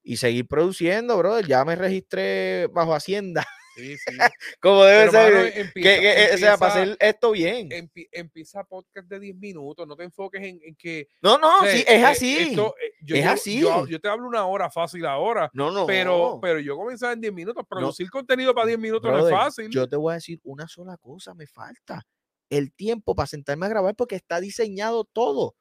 [0.03, 1.47] Y seguir produciendo, brother.
[1.47, 3.45] Ya me registré bajo Hacienda.
[3.77, 4.05] Sí, sí.
[4.61, 5.73] Como debe ser.
[5.75, 7.69] que, o sea, para hacer esto bien.
[8.13, 11.09] empieza podcast de 10 minutos, no te enfoques en, que.
[11.21, 12.55] No, no, sí, es eh, así.
[12.55, 12.75] yo,
[13.15, 13.61] es así.
[13.61, 15.51] Yo, te hablo una hora fácil ahora.
[15.53, 15.87] No, no.
[15.87, 17.65] Pero, pero yo comenzaba en 10 minutos.
[17.69, 19.69] Producir contenido para 10 minutos no es fácil.
[19.71, 22.03] Yo te voy a decir una sola cosa, me falta.
[22.49, 25.55] El tiempo para sentarme a grabar porque está diseñado todo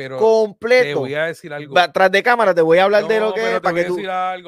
[0.00, 0.84] pero completo.
[0.84, 1.74] Te voy a decir algo.
[1.92, 3.96] Tras de cámara te voy a hablar de lo que es para que, tú,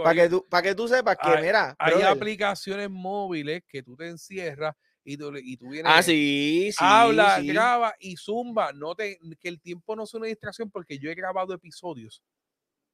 [0.03, 1.76] para, que tú, para que tú sepas que, mira.
[1.78, 4.74] Hay aplicaciones móviles que tú te encierras
[5.05, 5.92] y tú, y tú vienes.
[5.94, 6.78] Ah, sí, sí.
[6.80, 8.72] Habla, graba y zumba.
[8.72, 12.22] No te, que el tiempo no sea una distracción porque yo he grabado episodios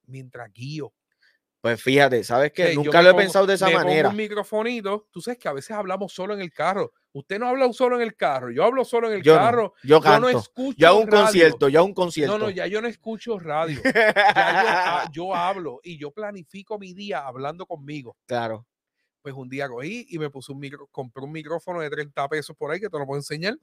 [0.06, 0.92] mientras guío.
[1.60, 2.74] Pues fíjate, ¿sabes qué?
[2.74, 4.04] Nunca lo he pensado de esa me manera.
[4.04, 6.92] Pongo un microfonito, tú sabes que a veces hablamos solo en el carro.
[7.12, 9.74] Usted no habla solo en el carro, yo hablo solo en el carro.
[9.82, 10.28] yo, canto.
[10.28, 10.76] yo no escucho.
[10.78, 12.38] Ya un concierto, ya un concierto.
[12.38, 13.80] No, no, ya yo no escucho radio.
[13.84, 18.16] Ah, yo, hablo y yo planifico mi día hablando conmigo.
[18.26, 18.64] Claro.
[19.20, 22.56] Pues un día cogí y me puse un micro, compré un micrófono de 30 pesos
[22.56, 23.56] por ahí que te lo puedo enseñar.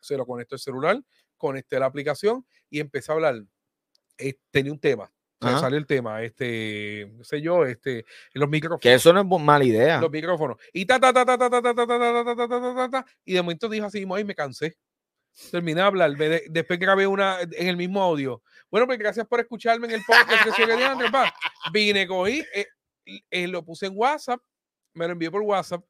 [0.00, 0.98] Se lo conecto al celular,
[1.36, 3.42] conecté la aplicación y empecé a hablar.
[4.16, 8.80] Eh, tenía un tema sale el tema, este, no sé yo, este, los micrófonos.
[8.80, 10.00] Que eso no es mala idea.
[10.00, 10.56] Los micrófonos.
[10.72, 13.42] Y ta, ta, ta, ta, ta, ta, ta, ta, ta, ta, ta, ta, y de
[13.42, 14.76] momento dijo así, y me cansé.
[15.50, 16.16] Terminé de hablar,
[16.48, 18.42] después grabé una en el mismo audio.
[18.70, 21.30] Bueno, pues gracias por escucharme en el podcast que
[21.72, 22.42] Vine, cogí,
[23.30, 24.40] eh, lo puse en WhatsApp,
[24.94, 25.84] me lo envié por WhatsApp,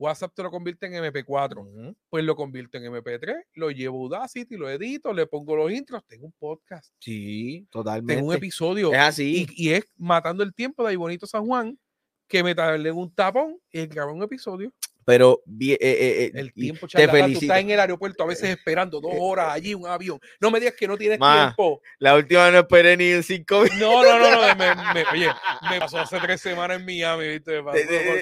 [0.00, 1.94] WhatsApp te lo convierte en MP4.
[2.08, 6.02] Pues lo convierto en MP3, lo llevo a Audacity, lo edito, le pongo los intros,
[6.06, 6.90] tengo un podcast.
[6.98, 8.14] Sí, totalmente.
[8.14, 8.92] Tengo un episodio.
[8.92, 9.46] Es así.
[9.54, 11.78] Y, es matando el tiempo de ahí bonito San Juan,
[12.26, 14.72] que me tardé un tapón y grabé un episodio.
[15.10, 17.40] Pero eh, eh, eh, el tiempo, te felicito.
[17.40, 20.20] Tú estás en el aeropuerto a veces esperando dos horas allí, un avión.
[20.38, 21.82] No me digas que no tienes tiempo.
[21.98, 23.80] La última no esperé ni cinco minutos.
[23.80, 25.28] No, no, no, no me, oye,
[25.68, 27.60] me pasó hace tres semanas en Miami, ¿viste?
[27.60, 27.74] por,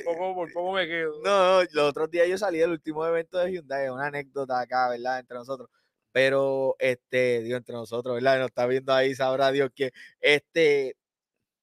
[0.02, 1.20] poco, por poco me quedo.
[1.22, 5.18] No, los otros días yo salí del último evento de Hyundai, una anécdota acá, ¿verdad?
[5.18, 5.68] Entre nosotros.
[6.10, 8.38] Pero, este, Dios, entre nosotros, ¿verdad?
[8.38, 10.96] Nos está viendo ahí, sabrá Dios que, este,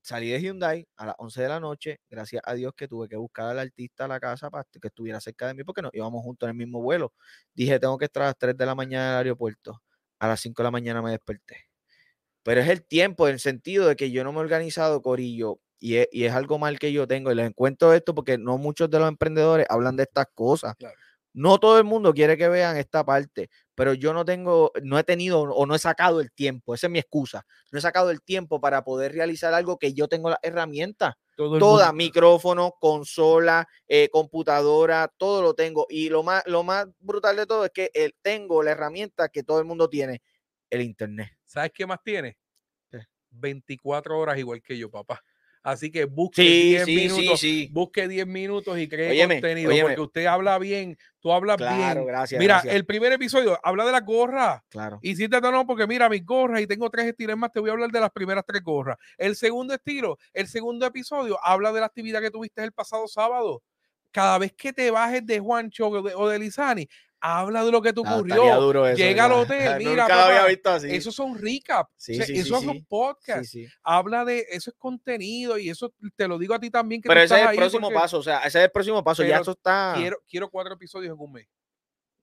[0.05, 3.15] salí de Hyundai a las 11 de la noche, gracias a Dios que tuve que
[3.15, 6.21] buscar al artista a la casa para que estuviera cerca de mí porque nos íbamos
[6.21, 7.11] juntos en el mismo vuelo.
[7.55, 9.81] Dije, tengo que estar a las 3 de la mañana en el aeropuerto.
[10.19, 11.67] A las 5 de la mañana me desperté.
[12.43, 15.59] Pero es el tiempo, en el sentido de que yo no me he organizado, Corillo,
[15.79, 17.31] y es, y es algo mal que yo tengo.
[17.31, 20.75] Y les encuentro esto porque no muchos de los emprendedores hablan de estas cosas.
[21.35, 25.03] No todo el mundo quiere que vean esta parte, pero yo no tengo, no he
[25.03, 28.21] tenido o no he sacado el tiempo, esa es mi excusa, no he sacado el
[28.21, 31.17] tiempo para poder realizar algo que yo tengo la herramienta.
[31.35, 35.85] Toda, micrófono, consola, eh, computadora, todo lo tengo.
[35.89, 39.43] Y lo más, lo más brutal de todo es que el, tengo la herramienta que
[39.43, 40.21] todo el mundo tiene,
[40.69, 41.31] el internet.
[41.43, 42.37] ¿Sabes qué más tiene?
[43.29, 45.21] 24 horas igual que yo, papá.
[45.65, 47.41] Así que busque 10 minutos,
[47.71, 52.13] busque 10 minutos y cree contenido, porque usted habla bien, tú hablas claro, bien.
[52.13, 54.63] Gracias, mira, el primer episodio habla de la gorra.
[54.69, 54.99] Claro.
[55.01, 57.71] Y si te no, porque mira, mis gorras y tengo tres estilos más, te voy
[57.71, 58.95] a hablar de las primeras tres gorras.
[59.17, 63.63] El segundo estilo, el segundo episodio habla de la actividad que tuviste el pasado sábado.
[64.11, 66.87] Cada vez que te bajes de Juancho o de Lizani,
[67.25, 68.93] habla de lo que te ah, ocurrió.
[68.93, 70.07] Llega al hotel, mira,
[70.83, 73.57] eso son recaps, eso son podcasts.
[73.83, 77.01] Habla de, eso es contenido y eso te lo digo a ti también.
[77.01, 79.51] Pero ese es el próximo paso, o sea, ese es el próximo paso, ya eso
[79.51, 79.93] está.
[79.97, 81.47] Quiero, quiero cuatro episodios en un mes.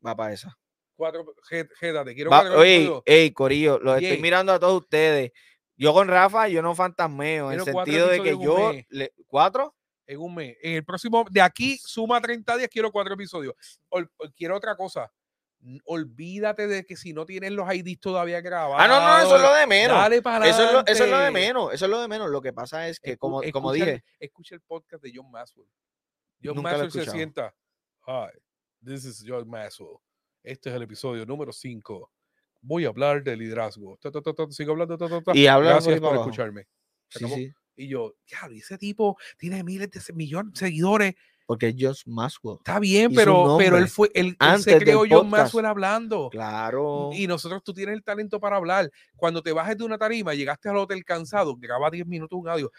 [0.04, 0.56] Va para esa.
[0.94, 3.02] Cuatro, quiero cuatro oye, episodios.
[3.06, 5.32] Ey, Corillo, los estoy mirando a todos ustedes.
[5.76, 8.72] Yo con Rafa, yo no fantasmeo, en el sentido de que yo.
[9.26, 9.74] ¿Cuatro?
[10.06, 10.56] En un mes.
[10.62, 13.54] En el próximo, de aquí suma 30 días, quiero cuatro episodios.
[14.36, 15.10] quiero otra cosa.
[15.84, 18.76] Olvídate de que si no tienes los IDs todavía grabados.
[18.80, 19.96] Ah, no, no, eso es lo de menos.
[19.96, 21.72] Dale para eso, es lo, eso es lo de menos.
[21.72, 22.30] Eso es lo de menos.
[22.30, 24.02] Lo que pasa es que, como, como dije.
[24.18, 25.68] escucha el podcast de John Maxwell.
[26.42, 27.54] John Maxwell se sienta.
[28.06, 28.30] Hi,
[28.84, 29.98] this is John Maxwell.
[30.42, 32.10] Este es el episodio número 5.
[32.62, 33.98] Voy a hablar del liderazgo.
[34.50, 34.96] sigo hablando.
[35.34, 36.66] y habla Gracias por escucharme.
[37.08, 37.52] Sí, sí.
[37.76, 41.14] Y yo, diablo, ese tipo tiene miles de millones de seguidores.
[41.46, 42.58] Porque es Josh Maxwell.
[42.58, 46.30] Está bien, pero, pero él fue, él, se creó John Maxwell hablando.
[46.30, 47.10] Claro.
[47.12, 48.90] Y nosotros, tú tienes el talento para hablar.
[49.16, 52.70] Cuando te bajes de una tarima, llegaste al hotel cansado, graba 10 minutos un audio.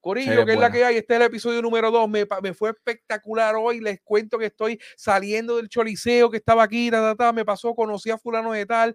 [0.00, 2.70] Corillo, que es la que hay, este es el episodio número 2, me, me, fue
[2.70, 6.90] espectacular hoy, les cuento que estoy saliendo del choliseo que estaba aquí,
[7.34, 8.94] me pasó, conocí a fulano de tal,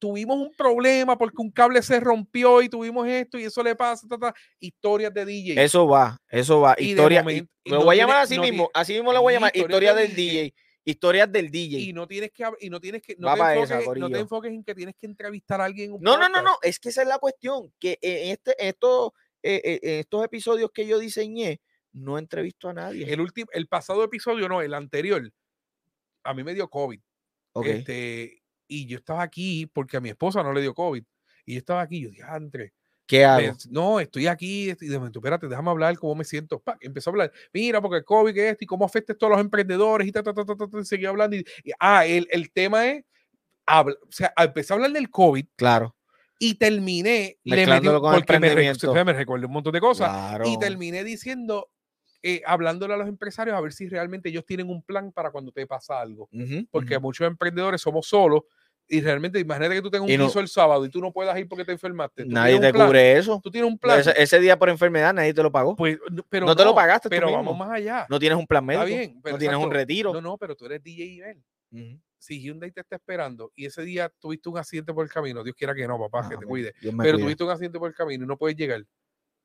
[0.00, 4.08] tuvimos un problema porque un cable se rompió y tuvimos esto y eso le pasa,
[4.58, 5.62] historias de DJ.
[5.62, 6.74] Eso va, eso va.
[6.78, 7.24] Historia,
[7.66, 10.52] lo voy a llamar así mismo, así mismo lo voy a llamar, historia del DJ.
[10.82, 11.78] Historias del DJ.
[11.78, 14.64] Y no tienes que, y no tienes que, no, te enfoques, no te enfoques, en
[14.64, 15.96] que tienes que entrevistar a alguien.
[16.00, 19.60] No, no, no, no, es que esa es la cuestión, que en este, esto, eh,
[19.62, 21.60] eh, estos episodios que yo diseñé,
[21.92, 23.12] no entrevisto a nadie.
[23.12, 25.30] El, último, el pasado episodio, no, el anterior,
[26.24, 27.00] a mí me dio COVID.
[27.64, 28.39] Este,
[28.70, 31.02] y yo estaba aquí porque a mi esposa no le dio COVID.
[31.44, 32.72] Y yo estaba aquí, yo dije, Andre,
[33.04, 33.56] ¿Qué hago?
[33.68, 36.62] no, estoy aquí y de momento, espérate, déjame hablar cómo me siento.
[36.80, 39.40] empezó a hablar, mira, porque el COVID es esto y cómo afecta esto a los
[39.40, 41.36] emprendedores y ta, ta, ta, ta, ta, seguí hablando.
[41.36, 41.44] Y,
[41.80, 43.04] ah, el, el, tema es,
[43.66, 45.44] habla, o sea, empecé a hablar del COVID.
[45.56, 45.96] Claro.
[46.38, 50.38] Y terminé, le metí, porque me, me recuerdo un montón de cosas.
[50.46, 51.68] Y terminé diciendo,
[52.22, 55.50] eh, hablándole a los empresarios a ver si realmente ellos tienen un plan para cuando
[55.50, 56.28] te pasa algo.
[56.70, 58.42] porque muchos emprendedores somos solos
[58.90, 61.48] y realmente imagínate que tú tengas un piso el sábado y tú no puedas ir
[61.48, 62.26] porque te enfermaste.
[62.26, 63.40] Nadie te cubre eso.
[63.42, 64.02] Tú tienes un plan.
[64.16, 65.76] Ese, día por enfermedad nadie te lo pagó.
[65.76, 65.96] Pues,
[66.28, 67.08] pero no, te lo pagaste.
[67.08, 68.04] Pero vamos más allá.
[68.10, 68.84] No tienes un plan médico.
[68.84, 69.20] Está bien.
[69.24, 70.12] no tienes un retiro.
[70.12, 71.42] No, no, pero tú eres DJ Ivel.
[72.18, 75.54] Si Hyundai te está esperando y ese día tuviste un accidente por el camino, Dios
[75.56, 76.74] quiera que no, papá, que te cuide.
[76.98, 78.84] Pero tuviste un accidente por el camino y no puedes llegar.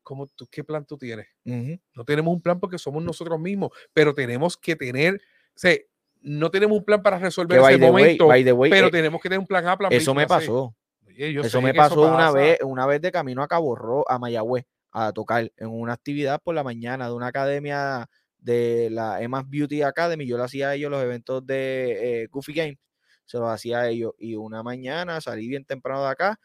[0.01, 1.27] ¿Cómo tú, ¿Qué plan tú tienes?
[1.43, 5.19] No tenemos un plan porque somos nosotros mismos, pero tenemos que tener, o
[5.53, 5.77] sea,
[6.25, 9.67] no tenemos un plan para resolver ese momento, pero eh, tenemos que tener un plan
[9.67, 9.95] A, plan B.
[9.95, 10.75] Eso me pasó.
[11.15, 15.13] eso me pasó una vez, una vez de camino a Cabo Rojo, a Mayagüez, a
[15.13, 18.09] tocar en una actividad por la mañana de una academia
[18.39, 20.25] de la Emas Beauty Academy.
[20.25, 22.77] Yo le hacía a ellos los eventos de eh, Goofy Games,
[23.25, 24.13] se los hacía a ellos.
[24.17, 26.39] Y una mañana salí bien temprano de acá,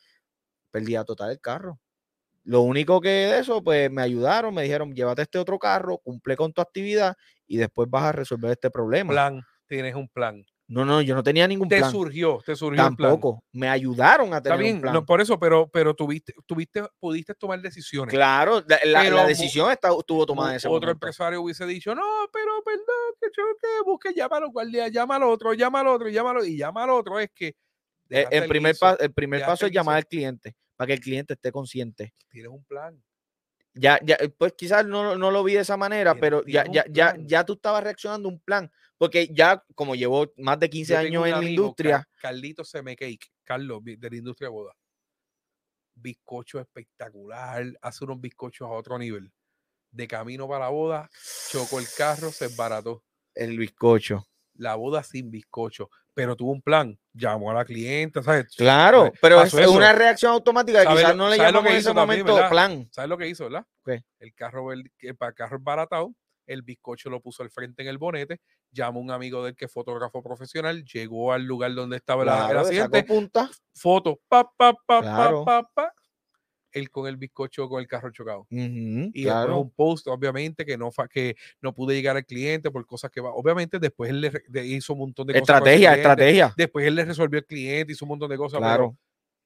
[0.70, 1.80] perdía total el carro.
[2.44, 6.36] Lo único que de eso, pues me ayudaron, me dijeron, llévate este otro carro, cumple
[6.36, 7.16] con tu actividad
[7.46, 9.12] y después vas a resolver este problema.
[9.12, 10.44] Plan tienes un plan.
[10.66, 11.82] No, no, yo no tenía ningún plan.
[11.82, 13.42] Te surgió, te surgió Tampoco.
[13.52, 14.94] Me ayudaron a tener un plan.
[14.94, 18.12] No, por eso, pero, pero tuviste, tuviste, pudiste tomar decisiones.
[18.14, 22.02] Claro, la, decisión estuvo tomada en ese Otro empresario hubiese dicho, no,
[22.32, 22.84] pero perdón,
[23.20, 26.84] que yo que busque, llámalo, guardia, llama al otro, llama al otro, llámalo, y llama
[26.84, 27.18] al otro.
[27.18, 27.56] Es que
[28.08, 31.50] e, el, primer, el primer paso es llamar al cliente para que el cliente esté
[31.50, 32.14] consciente.
[32.28, 33.00] Tienes un plan.
[33.74, 37.16] Ya, ya, pues quizás no, no lo vi de esa manera, pero ya, ya, ya,
[37.18, 38.70] ya tú estabas reaccionando un plan.
[39.00, 42.06] Porque ya, como llevo más de 15 años en la industria.
[42.20, 44.76] Carlito Cake, Carlos, de la industria de boda.
[45.94, 49.32] Bizcocho espectacular, hace unos bizcochos a otro nivel.
[49.90, 51.08] De camino para la boda,
[51.50, 53.02] chocó el carro, se embarató.
[53.34, 54.28] El bizcocho.
[54.56, 55.88] La boda sin bizcocho.
[56.12, 58.54] Pero tuvo un plan, llamó a la clienta, ¿sabes?
[58.54, 60.84] Claro, pero es una reacción automática.
[60.84, 62.86] Quizás no le llamó en ese momento plan.
[62.92, 63.66] ¿Sabes lo que hizo, verdad?
[64.18, 66.14] El carro, el, el, carro embaratado
[66.50, 68.40] el bizcocho lo puso al frente en el bonete,
[68.72, 72.28] llamó a un amigo del que es fotógrafo profesional, llegó al lugar donde estaba el
[72.28, 73.50] accidente, punta.
[73.74, 75.94] foto, pa, pa, pa, pa, pa, pa,
[76.72, 78.46] él con el bizcocho con el carro chocado.
[78.50, 83.10] y después un post, obviamente, que no, que no pude llegar al cliente por cosas
[83.10, 83.30] que va.
[83.30, 85.56] Obviamente, después él le, hizo un montón de cosas.
[85.56, 86.54] Estrategia, estrategia.
[86.56, 88.58] Después él le resolvió al cliente, hizo un montón de cosas.
[88.58, 88.96] Claro.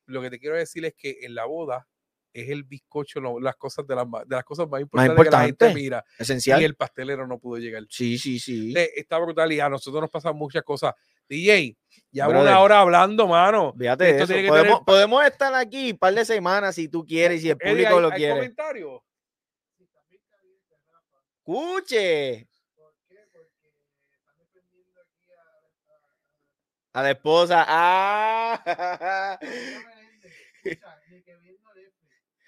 [0.07, 1.87] lo que te quiero decir es que en la boda
[2.35, 5.73] es el bizcocho, las cosas de las, de las cosas más importantes que la gente
[5.73, 6.05] mira.
[6.19, 6.61] Esencial.
[6.61, 7.85] Y el pastelero no pudo llegar.
[7.89, 8.75] Sí, sí, sí.
[8.97, 10.95] Está brutal y a nosotros nos pasan muchas cosas.
[11.29, 11.77] DJ,
[12.11, 13.73] ya una hora hablando, mano.
[13.79, 14.27] Fíjate eso.
[14.27, 18.11] Podemos, podemos, estar aquí un par de semanas si tú quieres, si el público lo
[18.11, 18.35] quiere.
[18.35, 19.01] comentarios?
[21.39, 22.49] Escuche.
[26.93, 27.65] A la esposa.
[27.69, 29.39] Ah.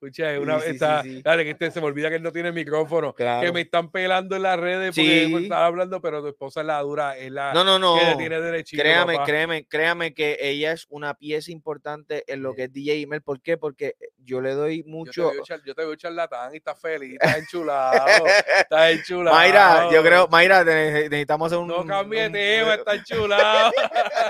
[0.00, 3.12] Escucha, una vez está, dale, que este, se me olvida que él no tiene micrófono,
[3.16, 6.80] que me están pelando en las redes porque estaba hablando, pero tu esposa es la
[6.82, 7.98] dura, es la no, no, no.
[7.98, 8.80] que tiene derechito.
[8.80, 13.22] Créame, créeme, créame que ella es una pieza importante en lo que es DJ Email.
[13.22, 13.56] ¿Por qué?
[13.56, 15.32] Porque yo le doy mucho.
[15.64, 18.06] Yo te veo, charlatán y estás feliz, estás enchulado,
[18.60, 19.36] estás enchulado.
[19.36, 21.66] Mayra, yo creo, Mayra, necesitamos hacer un.
[21.66, 23.72] No cambie tema, está enchulado.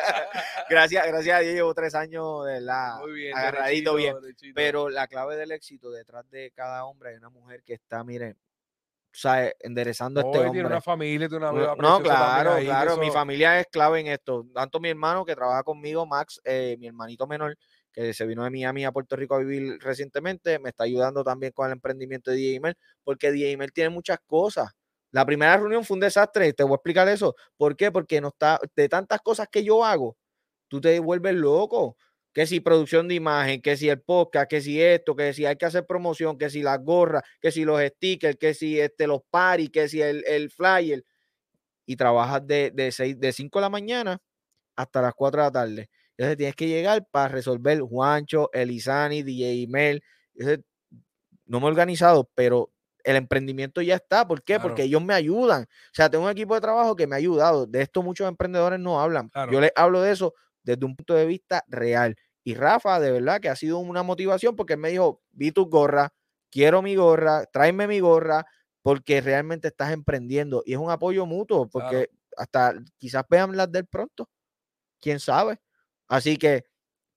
[0.71, 2.99] gracias, gracias a Dios, llevo tres años de la
[3.35, 4.17] agarradito bien.
[4.55, 8.33] Pero la clave del éxito detrás de cada hombre hay una mujer que está, miren,
[8.33, 10.53] o sea, enderezando a este hombre.
[10.53, 14.47] Tiene una familia, tiene una No, claro, claro, mi familia es clave en esto.
[14.55, 17.57] Tanto mi hermano que trabaja conmigo, Max, eh, mi hermanito menor,
[17.93, 21.53] que se vino de Miami a Puerto Rico a vivir recientemente, me está ayudando también
[21.53, 24.71] con el emprendimiento de DJ porque DJ tiene muchas cosas.
[25.11, 27.35] La primera reunión fue un desastre, te voy a explicar eso.
[27.57, 27.91] ¿Por qué?
[27.91, 30.17] Porque no está, de tantas cosas que yo hago,
[30.69, 31.97] tú te vuelves loco
[32.39, 35.57] que si producción de imagen, que si el podcast, que si esto, que si hay
[35.57, 39.23] que hacer promoción, que si las gorras, que si los stickers, que si este, los
[39.29, 41.05] paris, que si el, el flyer.
[41.85, 44.23] Y trabajas de, de, seis, de 5 de la mañana
[44.77, 45.91] hasta las 4 de la tarde.
[46.17, 50.01] Entonces tienes que llegar para resolver Juancho, Elizani, DJ Mel.
[51.45, 52.71] no me he organizado, pero
[53.03, 54.29] el emprendimiento ya está.
[54.29, 54.61] ¿Por qué?
[54.61, 55.65] Porque ellos me ayudan.
[55.65, 57.67] O sea, tengo un equipo de trabajo que me ha ayudado.
[57.67, 59.29] De esto muchos emprendedores no hablan.
[59.51, 62.15] Yo les hablo de eso desde un punto de vista real
[62.45, 65.67] Y Rafa, de verdad que ha sido una motivación porque él me dijo, vi tu
[65.67, 66.15] gorra,
[66.51, 68.47] quiero mi gorra, tráeme mi gorra,
[68.83, 70.63] porque realmente estás emprendiendo.
[70.65, 74.29] Y es un apoyo mutuo, porque hasta quizás vean las del pronto.
[75.01, 75.61] Quién sabe.
[76.09, 76.65] Así que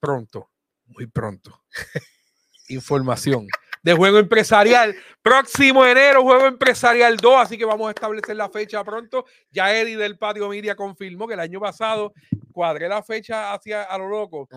[0.00, 0.50] pronto,
[0.86, 1.62] muy pronto.
[2.72, 3.46] Información
[3.82, 4.94] de juego empresarial.
[5.20, 9.26] Próximo enero, juego empresarial 2, así que vamos a establecer la fecha pronto.
[9.50, 12.12] Ya Eddie del Patio Media confirmó que el año pasado
[12.52, 14.48] cuadré la fecha hacia a lo loco.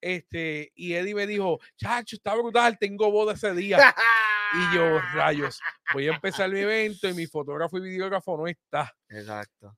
[0.00, 3.78] Este, y Eddie me dijo, chacho, está brutal, tengo boda ese día.
[4.54, 5.60] y yo, rayos,
[5.92, 8.94] voy a empezar mi evento y mi fotógrafo y videógrafo no está.
[9.08, 9.76] Exacto.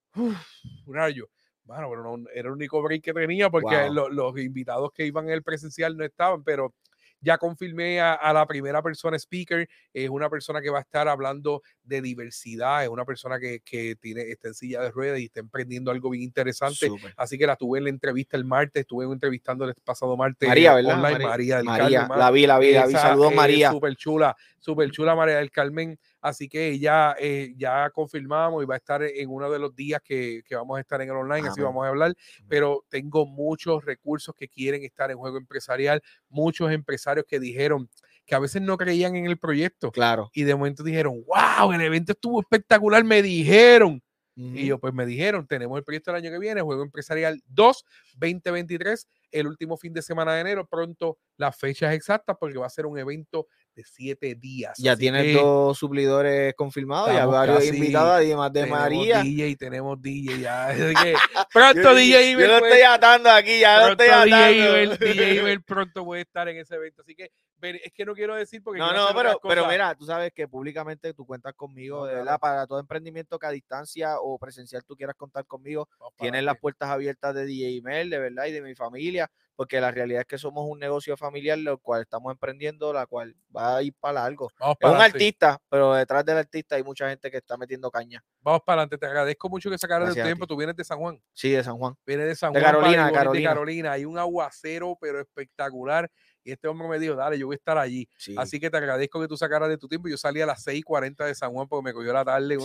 [0.87, 1.29] rayo.
[1.65, 5.35] Bueno, pero no, era el único break que tenía porque los invitados que iban en
[5.35, 6.75] el presencial no estaban, pero
[7.21, 11.63] ya confirmé a, la primera persona speaker, es una persona que va a estar hablando
[11.83, 15.41] de diversidad, es una persona que, que tiene, está en silla de ruedas y está
[15.41, 16.91] emprendiendo algo bien interesante.
[17.17, 20.49] Así que la tuve en la entrevista el martes, estuve entrevistando el pasado martes.
[20.49, 20.97] María, ¿verdad?
[20.99, 22.93] María, María, la vi, la vi, la vi.
[22.95, 23.71] Saludos, María.
[23.71, 25.99] Súper chula, súper chula María del Carmen.
[26.21, 30.01] Así que ella eh, ya confirmamos y va a estar en uno de los días
[30.03, 32.15] que, que vamos a estar en el online, así vamos a hablar.
[32.49, 37.89] Pero tengo muchos recursos que quieren estar en juego empresarial, muchos empresarios que dijeron
[38.27, 39.91] que a veces no creían en el proyecto.
[39.91, 40.31] Claro.
[40.33, 44.03] Y de momento dijeron, wow, el evento estuvo espectacular, me dijeron.
[44.37, 47.85] Y yo, pues me dijeron, tenemos el proyecto el año que viene, Juego Empresarial 2,
[48.17, 52.71] 2023, el último fin de semana de enero, pronto las fechas exactas, porque va a
[52.71, 53.49] ser un evento
[53.81, 54.77] de siete días.
[54.79, 59.23] Ya tienes dos suplidores confirmados, ya varios invitados, además de María.
[59.23, 60.69] DJ, tenemos DJ ya.
[61.53, 64.97] pronto DJ Yo lo estoy atando aquí, ya lo estoy atando.
[64.97, 67.03] DJ pronto puede estar en ese evento.
[67.03, 67.31] Así que
[67.63, 68.79] es que no quiero decir porque.
[68.79, 72.67] No, no, pero, pero mira, tú sabes que públicamente tú cuentas conmigo, de verdad, para
[72.67, 77.35] todo emprendimiento que a distancia o presencial tú quieras contar conmigo, tienes las puertas abiertas
[77.35, 79.31] de DJ Email, de verdad, y de mi familia,
[79.61, 83.37] porque la realidad es que somos un negocio familiar, lo cual estamos emprendiendo, la cual
[83.55, 84.51] va a ir para algo.
[84.81, 88.25] es un artista, pero detrás del artista hay mucha gente que está metiendo caña.
[88.41, 90.47] Vamos para adelante, te agradezco mucho que sacaras el tiempo.
[90.47, 91.23] Tú vienes de San Juan.
[91.35, 91.95] Sí, de San Juan.
[92.07, 92.63] Vienes de San Juan.
[92.63, 93.51] De Carolina, Carolina.
[93.51, 93.93] De Carolina.
[93.93, 96.11] Hay un aguacero, pero espectacular
[96.43, 98.09] y este hombre me dijo, dale, yo voy a estar allí.
[98.37, 100.09] Así que te agradezco que tú sacaras de tu tiempo.
[100.09, 102.57] Yo salí a las 6:40 de San Juan porque me cogió la tarde.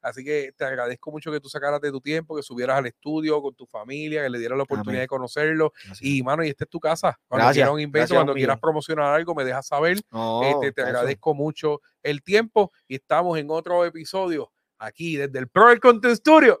[0.00, 3.40] Así que te agradezco mucho que tú sacaras de tu tiempo, que subieras al estudio
[3.42, 5.72] con tu familia, que le dieras la oportunidad de conocerlo.
[6.00, 7.18] Y, mano, y esta es tu casa.
[7.28, 9.98] Cuando quieras un invento, cuando quieras promocionar algo, me dejas saber.
[10.44, 15.66] este, te agradezco mucho el tiempo y estamos en otro episodio aquí desde el Pro
[15.80, 16.60] Content Studio.